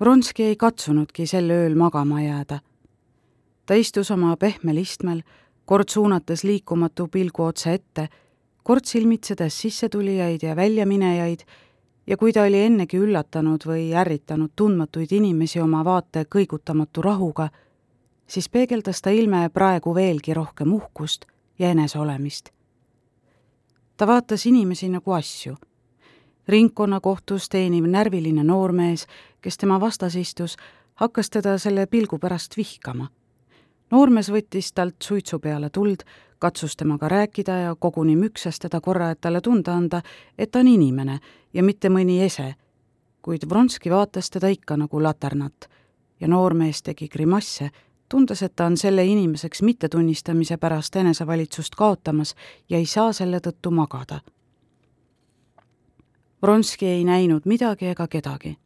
Vronski 0.00 0.44
ei 0.46 0.56
katsunudki 0.56 1.26
sel 1.26 1.50
ööl 1.50 1.74
magama 1.74 2.20
jääda. 2.22 2.60
ta 3.66 3.74
istus 3.74 4.10
oma 4.10 4.36
pehmel 4.36 4.76
istmel, 4.76 5.22
kord 5.64 5.88
suunates 5.88 6.44
liikumatu 6.44 7.08
pilgu 7.08 7.42
otse 7.42 7.72
ette, 7.74 8.08
kord 8.62 8.84
silmitsedes 8.84 9.60
sissetulijaid 9.60 10.42
ja 10.42 10.56
väljaminejaid 10.56 11.40
ja 12.06 12.16
kui 12.16 12.32
ta 12.32 12.42
oli 12.42 12.60
ennegi 12.62 12.96
üllatanud 12.96 13.66
või 13.66 13.90
ärritanud 13.92 14.54
tundmatuid 14.56 15.12
inimesi 15.12 15.60
oma 15.60 15.82
vaate 15.84 16.24
kõigutamatu 16.24 17.02
rahuga, 17.02 17.48
siis 18.26 18.48
peegeldas 18.48 19.02
ta 19.02 19.10
ilme 19.10 19.48
praegu 19.52 19.94
veelgi 19.94 20.34
rohkem 20.34 20.72
uhkust 20.72 21.26
ja 21.58 21.70
eneseolemist. 21.70 22.50
ta 23.96 24.06
vaatas 24.06 24.46
inimesi 24.46 24.88
nagu 24.88 25.12
asju. 25.12 25.56
ringkonnakohtus 26.48 27.48
teeniv 27.48 27.84
närviline 27.84 28.44
noormees, 28.44 29.06
kes 29.40 29.56
tema 29.58 29.80
vastas 29.80 30.14
istus, 30.14 30.56
hakkas 30.94 31.30
teda 31.30 31.58
selle 31.58 31.86
pilgu 31.86 32.18
pärast 32.18 32.56
vihkama. 32.56 33.08
noormees 33.90 34.30
võttis 34.30 34.72
talt 34.74 34.96
suitsu 35.02 35.38
peale 35.38 35.70
tuld, 35.70 36.02
katsus 36.38 36.76
temaga 36.76 37.08
rääkida 37.08 37.52
ja 37.52 37.76
koguni 37.78 38.16
müksas 38.16 38.58
teda 38.58 38.80
korra, 38.80 39.10
et 39.10 39.20
talle 39.20 39.40
tunda 39.40 39.74
anda, 39.74 40.02
et 40.38 40.50
ta 40.50 40.58
on 40.58 40.68
inimene 40.68 41.20
ja 41.54 41.62
mitte 41.62 41.88
mõni 41.88 42.22
ese. 42.22 42.54
kuid 43.22 43.48
Vronski 43.48 43.90
vaatas 43.90 44.30
teda 44.30 44.48
ikka 44.48 44.76
nagu 44.76 45.02
laternat 45.02 45.68
ja 46.20 46.28
noormees 46.28 46.82
tegi 46.82 47.08
grimasse, 47.08 47.70
tundes, 48.08 48.42
et 48.42 48.56
ta 48.56 48.66
on 48.66 48.76
selle 48.76 49.04
inimeseks 49.04 49.62
mittetunnistamise 49.62 50.56
pärast 50.56 50.96
enesevalitsust 50.96 51.74
kaotamas 51.74 52.34
ja 52.68 52.78
ei 52.78 52.86
saa 52.86 53.12
selle 53.12 53.40
tõttu 53.40 53.70
magada. 53.70 54.20
Vronski 56.42 56.86
ei 56.86 57.04
näinud 57.04 57.42
midagi 57.44 57.86
ega 57.86 58.06
kedagi. 58.08 58.56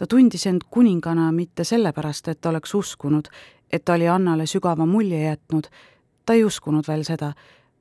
Ta 0.00 0.06
tundis 0.06 0.46
end 0.46 0.62
kuningana 0.70 1.32
mitte 1.32 1.64
sellepärast, 1.64 2.28
et 2.28 2.40
ta 2.40 2.48
oleks 2.48 2.74
uskunud, 2.74 3.26
et 3.72 3.84
ta 3.84 3.92
oli 3.92 4.06
Annale 4.08 4.46
sügava 4.46 4.86
mulje 4.86 5.18
jätnud, 5.22 5.66
ta 6.26 6.32
ei 6.32 6.44
uskunud 6.44 6.88
veel 6.88 7.04
seda, 7.04 7.34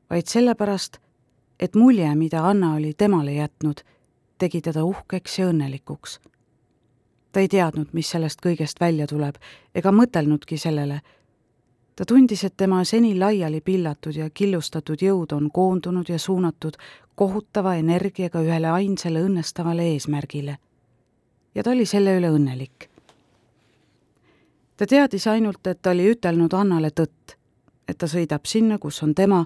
vaid 0.09 0.27
sellepärast, 0.27 0.97
et 1.59 1.79
mulje, 1.79 2.11
mida 2.15 2.43
Anna 2.49 2.73
oli 2.73 2.91
temale 2.93 3.37
jätnud, 3.37 3.85
tegi 4.37 4.61
teda 4.61 4.83
uhkeks 4.83 5.39
ja 5.39 5.47
õnnelikuks. 5.47 6.19
ta 7.31 7.39
ei 7.39 7.47
teadnud, 7.47 7.87
mis 7.93 8.09
sellest 8.09 8.43
kõigest 8.43 8.79
välja 8.81 9.07
tuleb, 9.07 9.35
ega 9.75 9.91
mõtelnudki 9.91 10.57
sellele. 10.57 11.01
ta 11.95 12.05
tundis, 12.05 12.43
et 12.43 12.57
tema 12.57 12.83
seni 12.83 13.15
laiali 13.19 13.61
pillatud 13.61 14.15
ja 14.15 14.29
killustatud 14.29 15.01
jõud 15.01 15.31
on 15.31 15.51
koondunud 15.51 16.09
ja 16.09 16.19
suunatud 16.19 16.75
kohutava 17.15 17.75
energiaga 17.75 18.41
ühele 18.41 18.67
ainsale 18.67 19.23
õnnestavale 19.23 19.93
eesmärgile. 19.93 20.57
Ja 21.55 21.63
ta 21.63 21.71
oli 21.71 21.85
selle 21.85 22.17
üle 22.17 22.29
õnnelik. 22.29 22.89
ta 24.77 24.85
teadis 24.85 25.27
ainult, 25.27 25.67
et 25.67 25.81
ta 25.81 25.91
oli 25.91 26.11
ütelnud 26.11 26.53
Annale 26.53 26.91
tõtt 26.91 27.39
et 27.89 27.97
ta 27.97 28.07
sõidab 28.07 28.45
sinna, 28.45 28.77
kus 28.77 29.01
on 29.03 29.15
tema, 29.15 29.43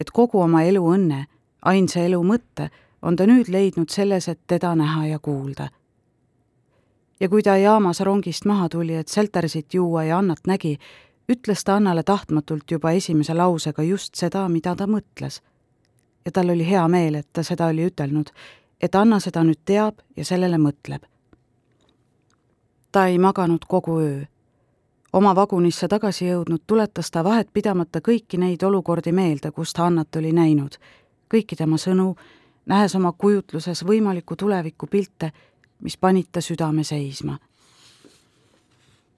et 0.00 0.10
kogu 0.14 0.40
oma 0.40 0.62
elu 0.62 0.82
õnne, 0.94 1.24
ainsa 1.66 2.04
elu 2.06 2.22
mõtte 2.24 2.70
on 3.02 3.16
ta 3.16 3.26
nüüd 3.26 3.50
leidnud 3.50 3.90
selles, 3.90 4.28
et 4.28 4.40
teda 4.46 4.74
näha 4.78 5.06
ja 5.06 5.18
kuulda. 5.18 5.68
ja 7.20 7.28
kui 7.28 7.42
ta 7.42 7.56
jaamas 7.56 8.00
rongist 8.00 8.44
maha 8.44 8.68
tuli, 8.68 8.94
et 8.94 9.08
seltersit 9.08 9.74
juua 9.74 10.04
ja 10.04 10.18
Annat 10.18 10.46
nägi, 10.46 10.78
ütles 11.28 11.64
ta 11.64 11.76
Annale 11.76 12.02
tahtmatult 12.02 12.70
juba 12.70 12.90
esimese 12.90 13.34
lausega 13.34 13.82
just 13.82 14.14
seda, 14.14 14.48
mida 14.48 14.76
ta 14.76 14.86
mõtles. 14.86 15.40
ja 16.24 16.32
tal 16.32 16.50
oli 16.50 16.70
hea 16.70 16.88
meel, 16.88 17.14
et 17.14 17.28
ta 17.32 17.42
seda 17.42 17.66
oli 17.66 17.86
ütelnud, 17.90 18.30
et 18.80 18.94
Anna 18.94 19.20
seda 19.20 19.44
nüüd 19.44 19.60
teab 19.64 20.00
ja 20.16 20.24
sellele 20.24 20.56
mõtleb. 20.56 21.02
Ta 22.92 23.06
ei 23.06 23.18
maganud 23.18 23.64
kogu 23.68 23.98
öö 24.00 24.24
oma 25.12 25.34
vagunisse 25.34 25.88
tagasi 25.88 26.28
jõudnud, 26.28 26.62
tuletas 26.66 27.10
ta 27.10 27.24
vahetpidamata 27.24 28.00
kõiki 28.00 28.38
neid 28.38 28.62
olukordi 28.62 29.12
meelde, 29.12 29.50
kus 29.50 29.72
ta 29.72 29.86
Annat 29.86 30.16
oli 30.16 30.32
näinud, 30.32 30.76
kõiki 31.30 31.56
tema 31.58 31.78
sõnu, 31.78 32.14
nähes 32.66 32.94
oma 32.94 33.12
kujutluses 33.12 33.84
võimalikku 33.86 34.36
tuleviku 34.36 34.86
pilte, 34.86 35.32
mis 35.80 35.96
panid 35.96 36.30
ta 36.32 36.40
südame 36.40 36.84
seisma. 36.84 37.38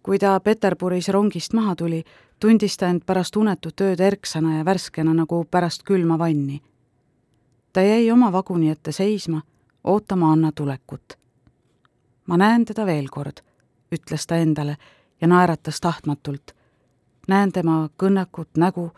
kui 0.02 0.18
ta 0.18 0.40
Peterburis 0.40 1.08
rongist 1.08 1.52
maha 1.52 1.76
tuli, 1.76 2.04
tundis 2.40 2.76
ta 2.76 2.88
end 2.90 3.04
pärast 3.06 3.36
unetut 3.36 3.80
ööd 3.80 4.00
erksana 4.00 4.56
ja 4.58 4.64
värskena 4.64 5.14
nagu 5.14 5.44
pärast 5.44 5.82
külma 5.82 6.18
vanni. 6.18 6.62
ta 7.72 7.80
jäi 7.80 8.10
oma 8.10 8.32
vaguni 8.32 8.70
ette 8.70 8.92
seisma, 8.92 9.42
ootama 9.84 10.32
Anna 10.32 10.52
tulekut. 10.52 11.18
ma 12.26 12.36
näen 12.36 12.64
teda 12.64 12.86
veel 12.86 13.08
kord, 13.10 13.42
ütles 13.92 14.26
ta 14.26 14.36
endale 14.36 14.76
ja 15.20 15.28
naeratas 15.28 15.80
tahtmatult. 15.80 16.54
näen 17.28 17.52
tema 17.52 17.88
kõnnakut 18.02 18.48
nägu, 18.56 18.90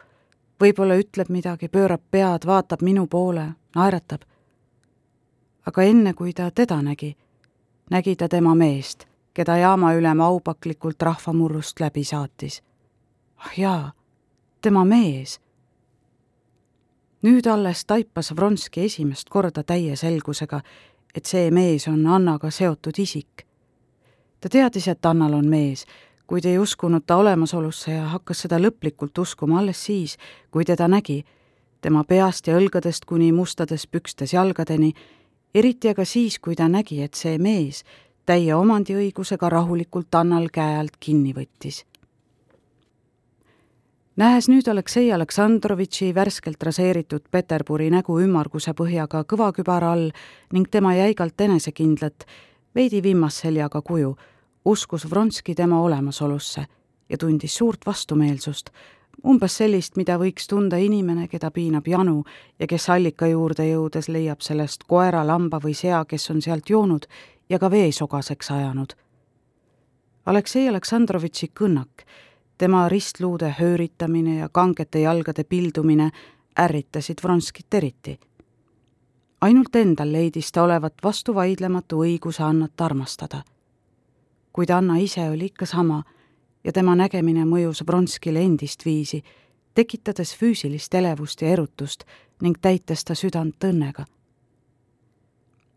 võib-olla 0.61 0.95
ütleb 0.95 1.29
midagi, 1.29 1.69
pöörab 1.69 2.01
pead, 2.11 2.47
vaatab 2.47 2.83
minu 2.83 3.07
poole, 3.07 3.49
naeratab. 3.75 4.23
aga 5.67 5.83
enne, 5.83 6.15
kui 6.15 6.33
ta 6.33 6.51
teda 6.51 6.83
nägi, 6.83 7.17
nägi 7.91 8.17
ta 8.17 8.29
tema 8.29 8.55
meest, 8.55 9.07
keda 9.35 9.57
jaamaülem 9.57 10.21
aupaklikult 10.21 11.03
rahvamurrust 11.03 11.81
läbi 11.81 12.05
saatis. 12.05 12.63
ah 13.37 13.59
jaa, 13.59 13.93
tema 14.63 14.85
mees 14.85 15.41
nüüd 17.25 17.47
alles 17.49 17.85
taipas 17.89 18.33
Vronski 18.37 18.85
esimest 18.85 19.31
korda 19.33 19.65
täie 19.65 19.97
selgusega, 19.97 20.61
et 21.15 21.25
see 21.25 21.51
mees 21.51 21.89
on 21.89 22.07
Annaga 22.07 22.51
seotud 22.53 22.99
isik. 23.01 23.47
Ta 24.45 24.49
teadis, 24.49 24.89
et 24.89 25.07
Annal 25.07 25.33
on 25.39 25.47
mees, 25.49 25.87
kuid 26.29 26.45
ei 26.45 26.59
uskunud 26.61 27.07
ta 27.07 27.17
olemasolusse 27.17 27.95
ja 27.95 28.11
hakkas 28.13 28.43
seda 28.45 28.59
lõplikult 28.61 29.17
uskuma 29.19 29.63
alles 29.63 29.81
siis, 29.87 30.19
kui 30.53 30.67
teda 30.69 30.85
nägi, 30.89 31.23
tema 31.81 32.03
peast 32.05 32.51
ja 32.51 32.59
õlgadest 32.59 33.07
kuni 33.09 33.31
mustades 33.33 33.87
pükstes 33.89 34.35
jalgadeni, 34.37 34.91
eriti 35.55 35.89
aga 35.89 36.05
siis, 36.05 36.37
kui 36.39 36.57
ta 36.61 36.69
nägi, 36.69 37.01
et 37.03 37.17
see 37.17 37.39
mees 37.41 37.87
täie 38.29 38.53
omandiõigusega 38.55 39.49
rahulikult 39.49 40.13
Annal 40.21 40.51
käe 40.53 40.77
alt 40.83 41.01
kinni 41.01 41.33
võttis. 41.33 41.87
nähes 44.17 44.51
nüüd 44.53 44.69
Aleksei 44.69 45.09
Aleksandrovitši 45.13 46.13
värskelt 46.15 46.63
raseeritud 46.63 47.25
Peterburi 47.31 47.89
nägu 47.91 48.21
ümmarguse 48.21 48.77
põhjaga 48.77 49.25
kõvakübara 49.25 49.93
all 49.93 50.13
ning 50.53 50.69
tema 50.69 50.95
jäigalt 50.95 51.41
enesekindlat, 51.41 52.29
veidi 52.75 53.03
vimmasseljaga 53.03 53.83
kuju 53.83 54.17
uskus 54.65 55.11
Vronski 55.11 55.55
tema 55.55 55.81
olemasolusse 55.81 56.67
ja 57.09 57.19
tundis 57.19 57.57
suurt 57.57 57.87
vastumeelsust, 57.87 58.71
umbes 59.27 59.57
sellist, 59.57 59.97
mida 59.97 60.17
võiks 60.19 60.49
tunda 60.49 60.77
inimene, 60.81 61.29
keda 61.29 61.51
piinab 61.51 61.87
janu 61.89 62.25
ja 62.59 62.67
kes 62.67 62.89
allika 62.91 63.27
juurde 63.27 63.69
jõudes 63.69 64.09
leiab 64.09 64.41
sellest 64.41 64.85
koera, 64.89 65.25
lamba 65.27 65.61
või 65.61 65.75
sea, 65.77 66.05
kes 66.05 66.31
on 66.31 66.43
sealt 66.43 66.71
joonud 66.71 67.07
ja 67.49 67.59
ka 67.59 67.71
vee 67.71 67.93
sogaseks 67.93 68.51
ajanud. 68.51 68.95
Aleksei 70.27 70.69
Aleksandrovitši 70.69 71.51
kõnnak, 71.61 72.07
tema 72.59 72.89
ristluude 72.89 73.55
hööritamine 73.59 74.39
ja 74.39 74.49
kangete 74.49 75.05
jalgade 75.05 75.45
pildumine 75.45 76.11
ärritasid 76.59 77.21
Vronskit 77.23 77.75
eriti. 77.75 78.19
ainult 79.41 79.77
endal 79.77 80.13
leidis 80.13 80.53
ta 80.53 80.63
olevat 80.63 80.95
vastuvaidlematu 81.03 82.01
õiguse 82.01 82.43
Annat 82.43 82.81
armastada 82.81 83.43
kuid 84.55 84.71
Anna 84.71 84.97
ise 84.97 85.31
oli 85.31 85.45
ikka 85.45 85.67
sama 85.67 86.03
ja 86.65 86.73
tema 86.73 86.95
nägemine 86.95 87.45
mõjus 87.45 87.83
Vronskile 87.87 88.41
endist 88.41 88.85
viisi, 88.85 89.23
tekitades 89.75 90.37
füüsilist 90.39 90.95
elevust 90.95 91.43
ja 91.43 91.49
erutust 91.49 92.05
ning 92.43 92.59
täites 92.63 93.05
ta 93.05 93.15
südant 93.15 93.65
õnnega. 93.65 94.05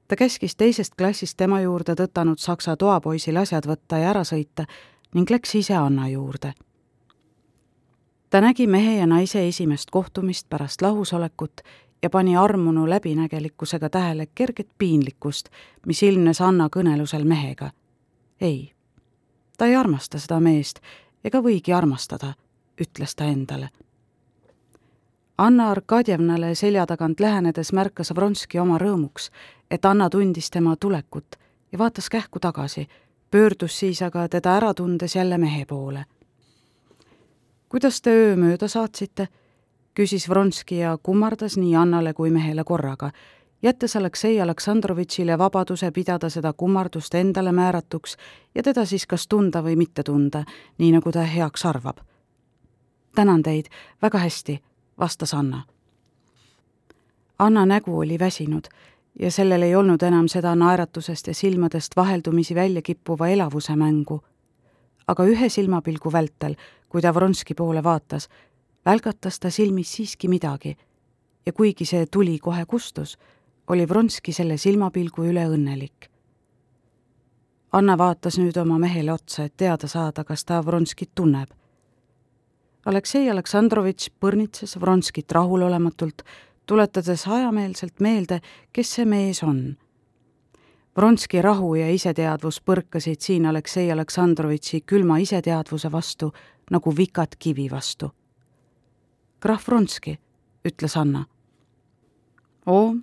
ta 0.08 0.16
käskis 0.16 0.56
teisest 0.56 0.96
klassist 0.96 1.38
tema 1.38 1.62
juurde 1.62 1.96
tõtanud 1.96 2.38
saksa 2.38 2.78
toapoisil 2.78 3.38
asjad 3.38 3.66
võtta 3.66 3.98
ja 3.98 4.10
ära 4.10 4.24
sõita 4.24 4.66
ning 5.14 5.30
läks 5.30 5.56
ise 5.56 5.74
Anna 5.74 6.10
juurde. 6.10 6.54
ta 8.30 8.42
nägi 8.42 8.68
mehe 8.68 8.98
ja 8.98 9.08
naise 9.08 9.48
esimest 9.48 9.90
kohtumist 9.90 10.50
pärast 10.50 10.82
lahusolekut 10.82 11.62
ja 12.04 12.10
pani 12.10 12.38
armunu 12.38 12.90
läbinägelikkusega 12.90 13.90
tähele 13.90 14.28
kerget 14.36 14.70
piinlikkust, 14.78 15.50
mis 15.86 16.04
ilmnes 16.04 16.42
Anna 16.42 16.70
kõnelusel 16.76 17.26
mehega 17.26 17.72
ei, 18.42 18.74
ta 19.58 19.66
ei 19.66 19.76
armasta 19.76 20.20
seda 20.20 20.40
meest 20.40 20.80
ega 21.24 21.42
võigi 21.44 21.74
armastada, 21.74 22.34
ütles 22.82 23.16
ta 23.16 23.26
endale. 23.26 23.70
Anna 25.38 25.72
Arkadjevnale 25.72 26.56
selja 26.56 26.86
tagant 26.86 27.20
lähenedes 27.20 27.74
märkas 27.74 28.14
Vronski 28.16 28.60
oma 28.60 28.80
rõõmuks, 28.82 29.30
et 29.72 29.86
Anna 29.86 30.10
tundis 30.10 30.50
tema 30.50 30.76
tulekut 30.76 31.36
ja 31.72 31.78
vaatas 31.78 32.10
kähku 32.10 32.40
tagasi, 32.40 32.88
pöördus 33.32 33.80
siis 33.80 34.02
aga 34.02 34.28
teda 34.30 34.56
ära 34.58 34.74
tundes 34.74 35.16
jälle 35.16 35.38
mehe 35.38 35.66
poole. 35.66 36.06
kuidas 37.70 38.02
te 38.02 38.10
öö 38.10 38.36
mööda 38.36 38.68
saatsite? 38.68 39.28
küsis 39.94 40.30
Vronski 40.30 40.78
ja 40.78 40.98
kummardas 41.04 41.58
nii 41.58 41.76
Annale 41.76 42.14
kui 42.14 42.30
mehele 42.30 42.64
korraga 42.64 43.12
jättes 43.64 43.96
Aleksei 43.96 44.42
Aleksandrovitšile 44.42 45.38
vabaduse 45.38 45.92
pidada 45.92 46.30
seda 46.30 46.54
kummardust 46.54 47.16
endale 47.16 47.52
määratuks 47.52 48.18
ja 48.56 48.64
teda 48.64 48.86
siis 48.86 49.08
kas 49.08 49.28
tunda 49.28 49.64
või 49.64 49.76
mitte 49.76 50.04
tunda, 50.04 50.44
nii 50.78 50.92
nagu 50.92 51.12
ta 51.12 51.22
heaks 51.22 51.66
arvab. 51.66 51.98
tänan 53.16 53.44
teid, 53.44 53.66
väga 54.02 54.18
hästi, 54.18 54.60
vastas 55.00 55.34
Anna. 55.34 55.64
Anna 57.40 57.66
nägu 57.66 58.00
oli 58.00 58.20
väsinud 58.20 58.68
ja 59.20 59.32
sellel 59.32 59.62
ei 59.62 59.76
olnud 59.76 60.02
enam 60.02 60.28
seda 60.28 60.56
naeratusest 60.56 61.28
ja 61.28 61.34
silmadest 61.34 61.96
vaheldumisi 61.96 62.56
välja 62.56 62.82
kippuva 62.82 63.28
elavuse 63.28 63.76
mängu. 63.76 64.24
aga 65.08 65.24
ühe 65.24 65.50
silmapilgu 65.50 66.12
vältel, 66.12 66.56
kui 66.90 67.02
ta 67.02 67.14
Vronski 67.14 67.54
poole 67.54 67.84
vaatas, 67.84 68.30
välgatas 68.86 69.40
ta 69.40 69.50
silmis 69.50 69.94
siiski 69.96 70.28
midagi 70.28 70.78
ja 71.46 71.54
kuigi 71.54 71.86
see 71.86 72.06
tuli 72.06 72.40
kohe 72.40 72.66
kustus, 72.66 73.18
oli 73.68 73.90
Vronski 73.90 74.34
selle 74.34 74.58
silmapilgu 74.58 75.26
üle 75.28 75.48
õnnelik. 75.50 76.10
Anna 77.72 77.98
vaatas 77.98 78.38
nüüd 78.40 78.56
oma 78.58 78.78
mehele 78.80 79.12
otsa, 79.14 79.44
et 79.44 79.58
teada 79.58 79.88
saada, 79.88 80.24
kas 80.24 80.46
ta 80.46 80.62
Vronskit 80.66 81.12
tunneb. 81.16 81.52
Aleksei 82.88 83.30
Aleksandrovitš 83.30 84.14
põrnitses 84.20 84.78
Vronskit 84.80 85.32
rahulolematult, 85.32 86.24
tuletades 86.66 87.26
hajameelselt 87.28 88.00
meelde, 88.00 88.40
kes 88.74 88.94
see 88.96 89.06
mees 89.06 89.44
on. 89.44 89.76
Vronski 90.98 91.42
rahu 91.42 91.76
ja 91.76 91.90
iseteadvus 91.94 92.62
põrkasid 92.66 93.22
siin 93.22 93.46
Aleksei 93.46 93.92
Aleksandrovitši 93.92 94.82
külma 94.82 95.20
iseteadvuse 95.22 95.92
vastu 95.92 96.32
nagu 96.72 96.94
vikad 96.98 97.36
kivi 97.40 97.68
vastu. 97.72 98.10
krahv 99.40 99.68
Vronski, 99.68 100.18
ütles 100.66 100.98
Anna. 100.98 101.26
oo, 102.66 102.96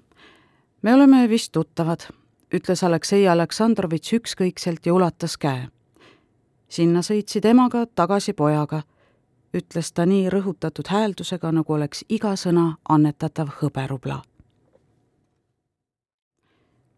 me 0.84 0.94
oleme 0.94 1.28
vist 1.28 1.52
tuttavad, 1.52 2.04
ütles 2.52 2.84
Aleksei 2.84 3.28
Aleksandrovitš 3.28 4.12
ükskõikselt 4.12 4.86
ja 4.86 4.94
ulatas 4.94 5.38
käe. 5.40 5.68
sinna 6.68 7.00
sõitsid 7.00 7.44
emaga, 7.46 7.86
tagasi 7.86 8.32
pojaga 8.32 8.82
ütles 9.54 9.92
ta 9.94 10.06
nii 10.06 10.28
rõhutatud 10.32 10.90
hääldusega, 10.90 11.52
nagu 11.54 11.72
oleks 11.72 12.04
iga 12.08 12.34
sõna 12.36 12.74
annetatav 12.88 13.48
hõberubla. 13.60 14.22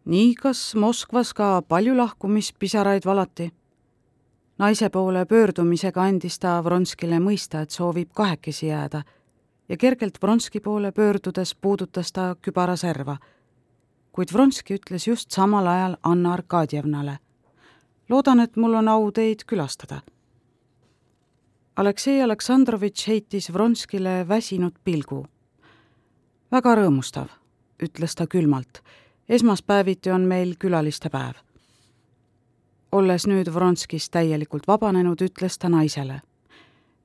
nii, 0.05 0.35
kas 0.35 0.75
Moskvas 0.75 1.33
ka 1.33 1.61
palju 1.61 1.97
lahkumispisaraid 1.97 3.05
valati? 3.05 3.51
naise 4.57 4.89
poole 4.89 5.25
pöördumisega 5.25 6.01
andis 6.01 6.39
ta 6.39 6.63
Vronskile 6.63 7.19
mõista, 7.19 7.61
et 7.61 7.71
soovib 7.71 8.09
kahekesi 8.13 8.67
jääda 8.67 9.03
ja 9.69 9.77
kergelt 9.77 10.17
Vronski 10.21 10.59
poole 10.59 10.91
pöördudes 10.91 11.55
puudutas 11.55 12.11
ta 12.11 12.35
kübaraserva. 12.41 13.17
Kuid 14.17 14.31
Vronski 14.33 14.79
ütles 14.79 15.03
just 15.05 15.31
samal 15.31 15.67
ajal 15.67 15.95
Anna 16.03 16.33
Arkadjevnale. 16.33 17.19
loodan, 18.09 18.39
et 18.39 18.55
mul 18.55 18.73
on 18.73 18.87
au 18.87 19.11
teid 19.11 19.43
külastada 19.45 20.01
Aleksei 21.75 22.21
Aleksandrovitš 22.21 23.07
heitis 23.07 23.53
Vronskile 23.53 24.27
väsinud 24.27 24.73
pilgu. 24.83 25.27
väga 26.51 26.75
rõõmustav, 26.75 27.27
ütles 27.83 28.15
ta 28.15 28.27
külmalt. 28.27 28.81
esmaspäeviti 29.29 30.11
on 30.11 30.21
meil 30.21 30.55
külalistepäev. 30.59 31.35
olles 32.91 33.27
nüüd 33.27 33.53
Vronskist 33.53 34.11
täielikult 34.11 34.67
vabanenud, 34.67 35.21
ütles 35.21 35.57
ta 35.57 35.69
naisele. 35.69 36.21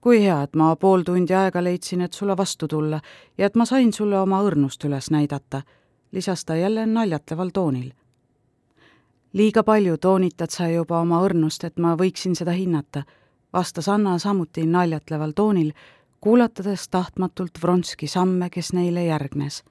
kui 0.01 0.22
hea, 0.22 0.42
et 0.42 0.57
ma 0.57 0.77
pool 0.77 1.03
tundi 1.03 1.35
aega 1.35 1.64
leidsin, 1.64 2.01
et 2.01 2.12
sulle 2.12 2.37
vastu 2.37 2.68
tulla 2.68 3.01
ja 3.38 3.46
et 3.46 3.55
ma 3.55 3.64
sain 3.64 3.92
sulle 3.92 4.18
oma 4.18 4.40
õrnust 4.42 4.85
üles 4.85 5.11
näidata, 5.11 5.62
lisas 6.12 6.44
ta 6.44 6.57
jälle 6.57 6.87
naljatleval 6.87 7.51
toonil. 7.51 7.92
liiga 9.33 9.62
palju 9.62 9.96
toonitad 9.96 10.51
sa 10.51 10.68
juba 10.68 11.01
oma 11.01 11.20
õrnust, 11.22 11.64
et 11.64 11.79
ma 11.79 11.96
võiksin 11.96 12.35
seda 12.37 12.53
hinnata 12.53 13.03
vastas 13.53 13.88
Anna 13.88 14.18
samuti 14.18 14.66
naljatleval 14.66 15.33
toonil, 15.33 15.72
kuulatades 16.20 16.88
tahtmatult 16.88 17.51
Vronski 17.62 18.07
samme, 18.07 18.51
kes 18.51 18.72
neile 18.72 19.05
järgnes. 19.05 19.64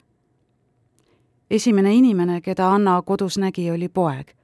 esimene 1.50 1.94
inimene, 1.94 2.40
keda 2.40 2.70
Anna 2.70 3.02
kodus 3.02 3.38
nägi, 3.38 3.70
oli 3.70 3.88
poeg. 3.88 4.34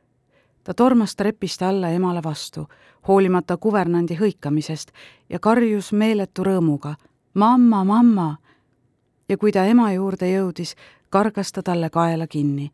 ta 0.65 0.75
tormas 0.75 1.17
trepist 1.17 1.63
alla 1.63 1.89
emale 1.89 2.23
vastu, 2.23 2.69
hoolimata 3.09 3.57
kuvernandi 3.57 4.15
hõikamisest 4.15 4.91
ja 5.29 5.39
karjus 5.39 5.93
meeletu 5.93 6.45
rõõmuga 6.45 6.95
mamma, 7.35 7.85
mamma. 7.85 8.37
ja 9.29 9.37
kui 9.39 9.53
ta 9.53 9.65
ema 9.65 9.93
juurde 9.93 10.31
jõudis, 10.31 10.75
kargas 11.11 11.53
ta 11.53 11.63
talle 11.63 11.91
kaela 11.91 12.27
kinni. 12.27 12.71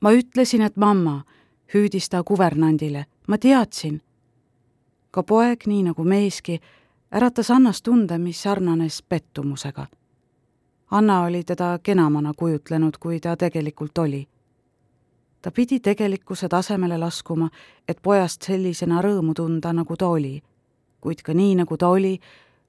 ma 0.00 0.12
ütlesin, 0.12 0.62
et 0.62 0.76
mamma, 0.76 1.24
hüüdis 1.74 2.08
ta 2.08 2.22
kuvernandile, 2.24 3.06
ma 3.28 3.38
teadsin 3.38 4.00
ka 5.10 5.22
poeg, 5.22 5.66
nii 5.66 5.82
nagu 5.90 6.04
meeski, 6.04 6.60
äratas 7.14 7.50
Annas 7.50 7.82
tunde, 7.82 8.18
mis 8.18 8.42
sarnanes 8.42 9.02
pettumusega. 9.02 9.86
Anna 10.90 11.22
oli 11.22 11.44
teda 11.44 11.78
kenamana 11.82 12.32
kujutlenud, 12.36 12.98
kui 13.00 13.20
ta 13.20 13.36
tegelikult 13.36 13.98
oli. 13.98 14.28
ta 15.42 15.50
pidi 15.50 15.80
tegelikkuse 15.80 16.48
tasemele 16.48 16.98
laskuma, 16.98 17.48
et 17.88 17.98
pojast 18.02 18.42
sellisena 18.42 19.02
rõõmu 19.02 19.32
tunda, 19.34 19.72
nagu 19.72 19.96
ta 19.96 20.08
oli. 20.08 20.42
kuid 21.00 21.22
ka 21.22 21.34
nii, 21.34 21.54
nagu 21.54 21.76
ta 21.76 21.88
oli, 21.88 22.20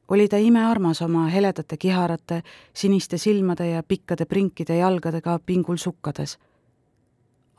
oli 0.08 0.28
ta 0.28 0.38
imearmas 0.38 1.02
oma 1.02 1.28
heledate 1.28 1.78
kiharate, 1.78 2.42
siniste 2.74 3.18
silmade 3.18 3.70
ja 3.70 3.84
pikkade 3.84 4.26
prinkide 4.26 4.78
jalgadega 4.78 5.40
pingul 5.46 5.78
sukkades 5.78 6.38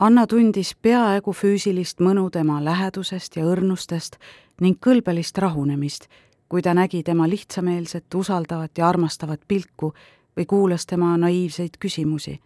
Anna 0.02 0.24
tundis 0.26 0.72
peaaegu 0.82 1.30
füüsilist 1.30 2.00
mõnu 2.02 2.24
tema 2.34 2.56
lähedusest 2.64 3.36
ja 3.38 3.44
õrnustest 3.46 4.16
ning 4.64 4.80
kõlbelist 4.82 5.38
rahunemist, 5.38 6.08
kui 6.50 6.62
ta 6.62 6.72
nägi 6.74 7.04
tema 7.06 7.28
lihtsameelset, 7.30 8.08
usaldavat 8.14 8.78
ja 8.78 8.88
armastavat 8.88 9.44
pilku 9.48 9.92
või 10.36 10.46
kuulas 10.50 10.88
tema 10.90 11.12
naiivseid 11.16 11.78
küsimusi. 11.78 12.40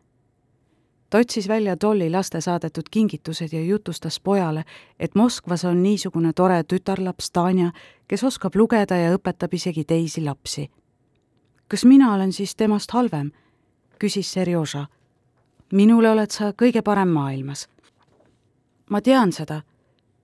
Ta 1.10 1.18
otsis 1.18 1.48
välja 1.48 1.76
tolli 1.76 2.10
laste 2.10 2.40
saadetud 2.40 2.88
kingitused 2.90 3.52
ja 3.52 3.60
jutustas 3.60 4.20
pojale, 4.20 4.64
et 4.98 5.14
Moskvas 5.14 5.64
on 5.64 5.82
niisugune 5.82 6.32
tore 6.32 6.62
tütarlaps 6.64 7.30
Tanja, 7.30 7.70
kes 8.08 8.24
oskab 8.24 8.54
lugeda 8.54 8.96
ja 8.96 9.14
õpetab 9.14 9.54
isegi 9.54 9.84
teisi 9.84 10.24
lapsi. 10.24 10.70
kas 11.68 11.84
mina 11.84 12.14
olen 12.14 12.32
siis 12.32 12.56
temast 12.56 12.90
halvem? 12.90 13.32
küsis 13.98 14.32
Serjoža 14.32 14.86
minule 15.72 16.10
oled 16.10 16.30
sa 16.30 16.52
kõige 16.52 16.82
parem 16.82 17.08
maailmas. 17.08 17.68
ma 18.90 19.00
tean 19.00 19.32
seda, 19.32 19.62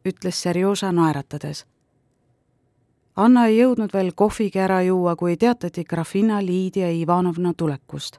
ütles 0.04 0.42
Serjoža 0.42 0.92
naeratades. 0.92 1.66
Anna 3.16 3.46
ei 3.46 3.58
jõudnud 3.58 3.92
veel 3.92 4.12
kohvigi 4.14 4.58
ära 4.58 4.82
juua, 4.82 5.16
kui 5.16 5.36
teatati 5.36 5.84
Grafina 5.84 6.40
Liidia 6.40 6.90
Ivanovna 6.90 7.52
tulekust. 7.54 8.18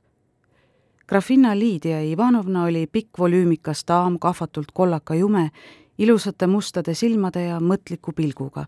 Grafina 1.08 1.60
Liidia 1.60 2.02
Ivanovna 2.02 2.64
oli 2.64 2.88
pikk 2.88 3.20
volüümikas 3.20 3.84
daam, 3.88 4.20
kahvatult 4.20 4.72
kollaka 4.74 5.16
jume, 5.16 5.50
ilusate 5.98 6.48
mustade 6.48 6.94
silmade 6.94 7.46
ja 7.46 7.60
mõtliku 7.60 8.14
pilguga. 8.16 8.66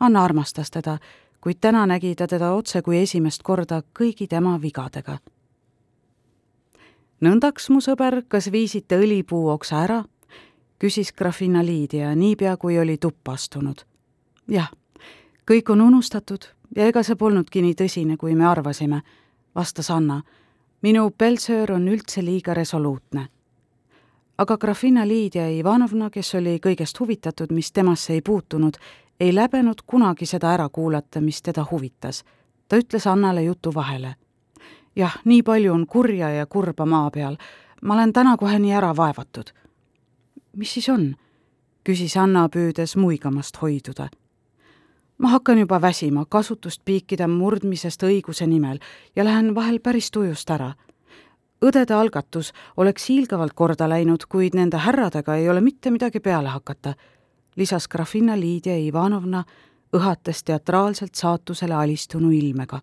Anna 0.00 0.24
armastas 0.24 0.70
teda, 0.70 0.98
kuid 1.40 1.58
täna 1.60 1.86
nägi 1.86 2.14
ta 2.14 2.26
teda 2.26 2.52
otse 2.52 2.82
kui 2.82 3.00
esimest 3.02 3.42
korda 3.42 3.82
kõigi 3.98 4.28
tema 4.28 4.58
vigadega 4.62 5.18
nõndaks, 7.20 7.68
mu 7.70 7.80
sõber, 7.82 8.22
kas 8.28 8.50
viisite 8.52 8.98
õlipuu 8.98 9.48
oksa 9.54 9.82
ära? 9.86 10.04
küsis 10.78 11.10
Grafina 11.12 11.64
Liidia 11.64 12.12
niipea, 12.14 12.56
kui 12.56 12.78
oli 12.78 12.98
tuppa 12.98 13.32
astunud. 13.32 13.82
jah, 14.48 14.70
kõik 15.50 15.72
on 15.72 15.80
unustatud 15.80 16.44
ja 16.76 16.86
ega 16.86 17.02
see 17.02 17.16
polnudki 17.16 17.62
nii 17.62 17.74
tõsine, 17.74 18.16
kui 18.16 18.34
me 18.34 18.46
arvasime, 18.46 19.02
vastas 19.54 19.90
Anna. 19.90 20.22
Minu 20.82 21.10
peltsöör 21.10 21.72
on 21.72 21.88
üldse 21.88 22.24
liiga 22.24 22.54
resoluutne. 22.54 23.28
aga 24.38 24.56
Grafina 24.58 25.08
Liidia 25.08 25.48
Ivanovna, 25.48 26.10
kes 26.10 26.34
oli 26.34 26.58
kõigest 26.58 27.00
huvitatud, 27.00 27.52
mis 27.52 27.72
temasse 27.72 28.12
ei 28.12 28.22
puutunud, 28.22 28.76
ei 29.20 29.34
läbenud 29.34 29.82
kunagi 29.86 30.26
seda 30.26 30.52
ära 30.54 30.68
kuulata, 30.68 31.20
mis 31.20 31.42
teda 31.42 31.66
huvitas. 31.70 32.24
ta 32.68 32.76
ütles 32.76 33.06
Annale 33.06 33.42
jutu 33.42 33.74
vahele 33.74 34.14
jah, 34.98 35.18
nii 35.24 35.42
palju 35.42 35.72
on 35.74 35.86
kurja 35.86 36.30
ja 36.30 36.46
kurba 36.46 36.86
maa 36.86 37.10
peal. 37.10 37.36
ma 37.82 37.94
olen 37.94 38.12
täna 38.12 38.36
kohe 38.36 38.58
nii 38.58 38.72
ära 38.72 38.96
vaevatud. 38.96 39.50
mis 40.56 40.72
siis 40.74 40.88
on? 40.88 41.14
küsis 41.84 42.16
Anna, 42.16 42.48
püüdes 42.48 42.96
muigamast 42.96 43.62
hoiduda. 43.62 44.08
Ma 45.18 45.28
hakkan 45.28 45.58
juba 45.58 45.80
väsima 45.80 46.24
kasutust 46.28 46.82
piikide 46.84 47.26
murdmisest 47.26 48.02
õiguse 48.02 48.46
nimel 48.46 48.78
ja 49.16 49.24
lähen 49.24 49.54
vahel 49.54 49.80
päris 49.80 50.10
tujust 50.10 50.50
ära. 50.50 50.74
õdede 51.64 51.94
algatus 51.94 52.52
oleks 52.76 53.08
hiilgavalt 53.08 53.52
korda 53.52 53.88
läinud, 53.88 54.26
kuid 54.28 54.54
nende 54.54 54.76
härradega 54.76 55.34
ei 55.36 55.48
ole 55.48 55.60
mitte 55.60 55.90
midagi 55.90 56.20
peale 56.20 56.48
hakata, 56.48 56.94
lisas 57.56 57.88
Grafina 57.88 58.36
Liidia 58.40 58.76
Ivanovna, 58.76 59.44
õhates 59.92 60.44
teatraalselt 60.44 61.14
saatusele 61.14 61.74
alistunu 61.74 62.30
ilmega 62.30 62.80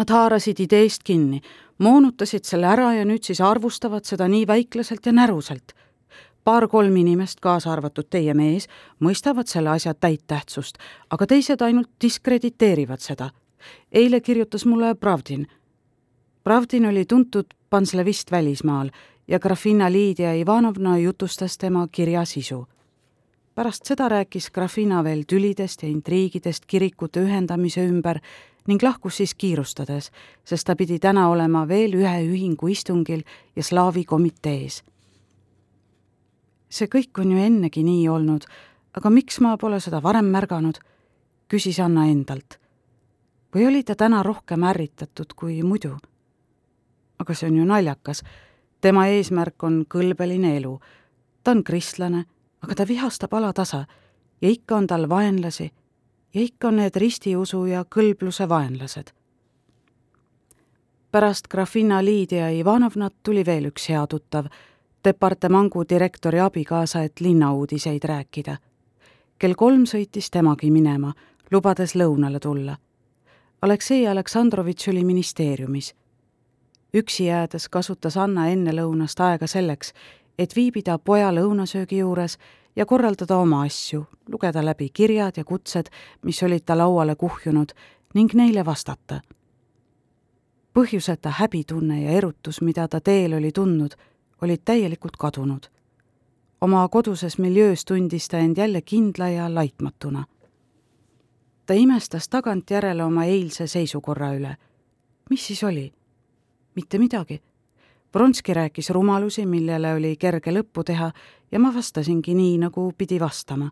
Nad 0.00 0.08
haarasid 0.08 0.60
ideest 0.64 1.02
kinni, 1.04 1.42
moonutasid 1.84 2.46
selle 2.48 2.70
ära 2.70 2.94
ja 2.96 3.04
nüüd 3.04 3.26
siis 3.26 3.40
arvustavad 3.44 4.06
seda 4.08 4.28
nii 4.32 4.46
väiklaselt 4.48 5.04
ja 5.06 5.12
näruselt. 5.12 5.74
Paar-kolm 6.50 6.96
inimest, 6.96 7.38
kaasa 7.40 7.70
arvatud 7.70 8.08
teie 8.10 8.34
mees, 8.34 8.66
mõistavad 8.98 9.46
selle 9.46 9.70
asja 9.70 9.92
täit 9.94 10.24
tähtsust, 10.26 10.80
aga 11.14 11.28
teised 11.30 11.62
ainult 11.62 11.90
diskrediteerivad 12.02 12.98
seda. 12.98 13.30
eile 13.92 14.20
kirjutas 14.20 14.64
mulle 14.66 14.94
Pravdin. 14.94 15.46
Pravdin 16.44 16.86
oli 16.86 17.04
tuntud 17.04 17.54
Panslevist 17.70 18.30
välismaal 18.30 18.90
ja 19.28 19.38
Grafina 19.38 19.92
Liidia 19.92 20.34
Ivanovna 20.34 20.98
jutustas 20.98 21.58
tema 21.58 21.86
kirja 21.92 22.24
sisu. 22.24 22.66
pärast 23.54 23.84
seda 23.84 24.08
rääkis 24.08 24.50
Grafina 24.50 25.04
veel 25.04 25.22
tülidest 25.26 25.82
ja 25.82 25.88
intriigidest 25.88 26.66
kirikute 26.66 27.20
ühendamise 27.20 27.86
ümber 27.86 28.18
ning 28.66 28.82
lahkus 28.82 29.16
siis 29.16 29.34
kiirustades, 29.34 30.10
sest 30.44 30.66
ta 30.66 30.76
pidi 30.76 30.98
täna 30.98 31.28
olema 31.28 31.68
veel 31.68 31.94
ühe 31.94 32.20
ühingu 32.26 32.68
istungil 32.68 33.22
ja 33.56 33.62
slaavi 33.62 34.04
komitees. 34.04 34.82
See 36.70 36.86
kõik 36.86 37.18
on 37.18 37.32
ju 37.32 37.38
ennegi 37.38 37.82
nii 37.84 38.08
olnud, 38.08 38.46
aga 38.96 39.10
miks 39.10 39.40
ma 39.40 39.56
pole 39.58 39.80
seda 39.80 40.02
varem 40.02 40.30
märganud, 40.30 40.78
küsis 41.48 41.80
Anna 41.80 42.06
endalt. 42.06 42.58
või 43.54 43.66
oli 43.66 43.82
ta 43.82 43.94
täna 43.94 44.22
rohkem 44.22 44.62
ärritatud 44.62 45.34
kui 45.36 45.62
muidu? 45.62 45.98
aga 47.18 47.34
see 47.34 47.48
on 47.50 47.56
ju 47.56 47.64
naljakas 47.64 48.22
tema 48.80 49.06
eesmärk 49.06 49.62
on 49.62 49.84
kõlbeline 49.88 50.56
elu. 50.56 50.78
ta 51.44 51.50
on 51.50 51.64
kristlane, 51.64 52.24
aga 52.60 52.74
ta 52.74 52.86
vihastab 52.88 53.34
alatasa 53.34 53.86
ja 54.40 54.48
ikka 54.48 54.76
on 54.76 54.86
tal 54.86 55.08
vaenlasi 55.08 55.70
ja 56.34 56.40
ikka 56.40 56.68
on 56.68 56.76
need 56.76 56.96
ristiusu 56.96 57.64
ja 57.66 57.84
kõlbluse 57.84 58.48
vaenlased. 58.48 59.12
pärast 61.10 61.48
Grafina 61.48 62.04
Liidia 62.04 62.50
Ivanovnat 62.50 63.14
tuli 63.22 63.46
veel 63.46 63.66
üks 63.66 63.88
hea 63.88 64.06
tuttav, 64.06 64.46
departemangu 65.04 65.84
direktori 65.88 66.40
abikaasa, 66.40 67.02
et 67.02 67.20
linnauudiseid 67.20 68.04
rääkida. 68.04 68.56
kell 69.38 69.54
kolm 69.54 69.84
sõitis 69.84 70.30
temagi 70.30 70.70
minema, 70.70 71.12
lubades 71.50 71.94
lõunale 71.94 72.38
tulla. 72.38 72.76
Aleksei 73.62 74.06
Aleksandrovitš 74.08 74.88
oli 74.88 75.04
ministeeriumis 75.04 75.94
üksi 76.94 77.24
jäädes 77.24 77.68
kasutas 77.68 78.16
Anna 78.16 78.48
ennelõunast 78.48 79.20
aega 79.20 79.46
selleks, 79.46 79.92
et 80.38 80.56
viibida 80.56 80.98
poja 80.98 81.30
lõunasöögi 81.34 82.00
juures 82.00 82.38
ja 82.76 82.86
korraldada 82.86 83.36
oma 83.36 83.62
asju, 83.62 84.04
lugeda 84.28 84.64
läbi 84.64 84.90
kirjad 84.92 85.36
ja 85.36 85.44
kutsed, 85.44 85.90
mis 86.22 86.42
olid 86.42 86.64
ta 86.66 86.78
lauale 86.78 87.14
kuhjunud, 87.16 87.72
ning 88.14 88.34
neile 88.34 88.64
vastata. 88.64 89.20
põhjuseta 90.74 91.30
häbitunne 91.34 92.02
ja 92.02 92.10
erutus, 92.10 92.60
mida 92.60 92.88
ta 92.88 93.00
teel 93.00 93.32
oli 93.34 93.52
tundnud, 93.52 93.94
olid 94.42 94.60
täielikult 94.64 95.16
kadunud. 95.16 95.66
oma 96.60 96.88
koduses 96.88 97.38
miljöös 97.38 97.84
tundis 97.84 98.28
ta 98.28 98.38
end 98.38 98.56
jälle 98.56 98.82
kindla 98.82 99.28
ja 99.28 99.54
laitmatuna. 99.54 100.24
ta 101.66 101.74
imestas 101.74 102.28
tagantjärele 102.28 103.04
oma 103.04 103.24
eilse 103.24 103.66
seisukorra 103.66 104.32
üle. 104.34 104.56
mis 105.30 105.46
siis 105.46 105.64
oli? 105.64 105.92
mitte 106.74 106.98
midagi. 106.98 107.42
Bronski 108.12 108.54
rääkis 108.54 108.90
rumalusi, 108.90 109.46
millele 109.46 109.94
oli 109.94 110.16
kerge 110.16 110.50
lõppu 110.50 110.82
teha 110.84 111.12
ja 111.52 111.58
ma 111.60 111.74
vastasingi 111.74 112.34
nii, 112.34 112.58
nagu 112.58 112.92
pidi 112.98 113.20
vastama. 113.20 113.70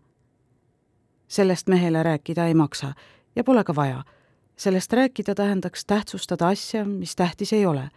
sellest 1.27 1.67
mehele 1.67 2.03
rääkida 2.03 2.47
ei 2.47 2.53
maksa 2.53 2.93
ja 3.35 3.43
pole 3.43 3.63
ka 3.63 3.75
vaja. 3.75 4.03
sellest 4.55 4.93
rääkida 4.93 5.35
tähendaks 5.35 5.85
tähtsustada 5.85 6.47
asja, 6.47 6.85
mis 6.85 7.15
tähtis 7.15 7.53
ei 7.53 7.65
ole. 7.65 7.89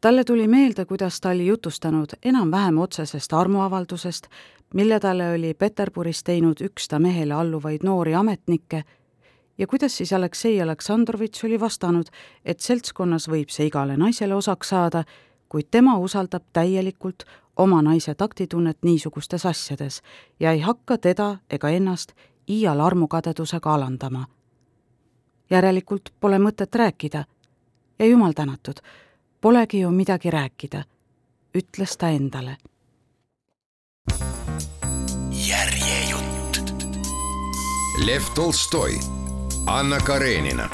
Talle 0.00 0.24
tuli 0.24 0.48
meelde, 0.48 0.84
kuidas 0.84 1.20
ta 1.20 1.28
oli 1.28 1.46
jutustanud 1.46 2.08
enam-vähem 2.24 2.78
otsesest 2.78 3.32
armuavaldusest, 3.32 4.26
mille 4.74 5.00
talle 5.00 5.32
oli 5.32 5.54
Peterburis 5.54 6.24
teinud 6.24 6.60
üks 6.64 6.88
ta 6.88 6.98
mehele 6.98 7.34
alluvaid 7.34 7.84
noori 7.84 8.14
ametnikke 8.14 8.84
ja 9.58 9.66
kuidas 9.66 9.96
siis 9.96 10.12
Aleksei 10.12 10.62
Aleksandrovitš 10.62 11.44
oli 11.44 11.60
vastanud, 11.60 12.06
et 12.44 12.60
seltskonnas 12.60 13.28
võib 13.28 13.52
see 13.52 13.66
igale 13.68 13.96
naisele 13.96 14.34
osaks 14.34 14.68
saada, 14.68 15.04
kuid 15.48 15.68
tema 15.70 15.98
usaldab 15.98 16.42
täielikult 16.52 17.24
oma 17.56 17.82
naise 17.82 18.14
taktitunnet 18.14 18.78
niisugustes 18.82 19.46
asjades 19.46 20.02
ja 20.40 20.52
ei 20.52 20.60
hakka 20.60 20.98
teda 20.98 21.36
ega 21.50 21.68
ennast 21.68 22.12
iial 22.48 22.80
armukadedusega 22.80 23.74
alandama. 23.74 24.26
järelikult 25.50 26.08
pole 26.20 26.38
mõtet 26.38 26.74
rääkida 26.74 27.24
ja 27.98 28.06
jumal 28.06 28.32
tänatud, 28.32 28.80
polegi 29.40 29.80
ju 29.80 29.90
midagi 29.90 30.30
rääkida, 30.30 30.84
ütles 31.54 31.96
ta 31.96 32.08
endale. 32.08 32.56
järjejutt. 35.30 36.60
Lev 38.06 38.22
Tolstoi 38.34 38.98
Anna 39.66 40.00
Karenina, 40.00 40.68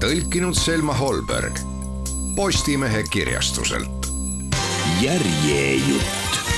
tõlkinud 0.00 0.54
Selma 0.54 0.94
Holberg 0.94 1.52
Postimehe 2.36 3.02
kirjastuselt. 3.10 4.06
järjejutt 5.02 6.49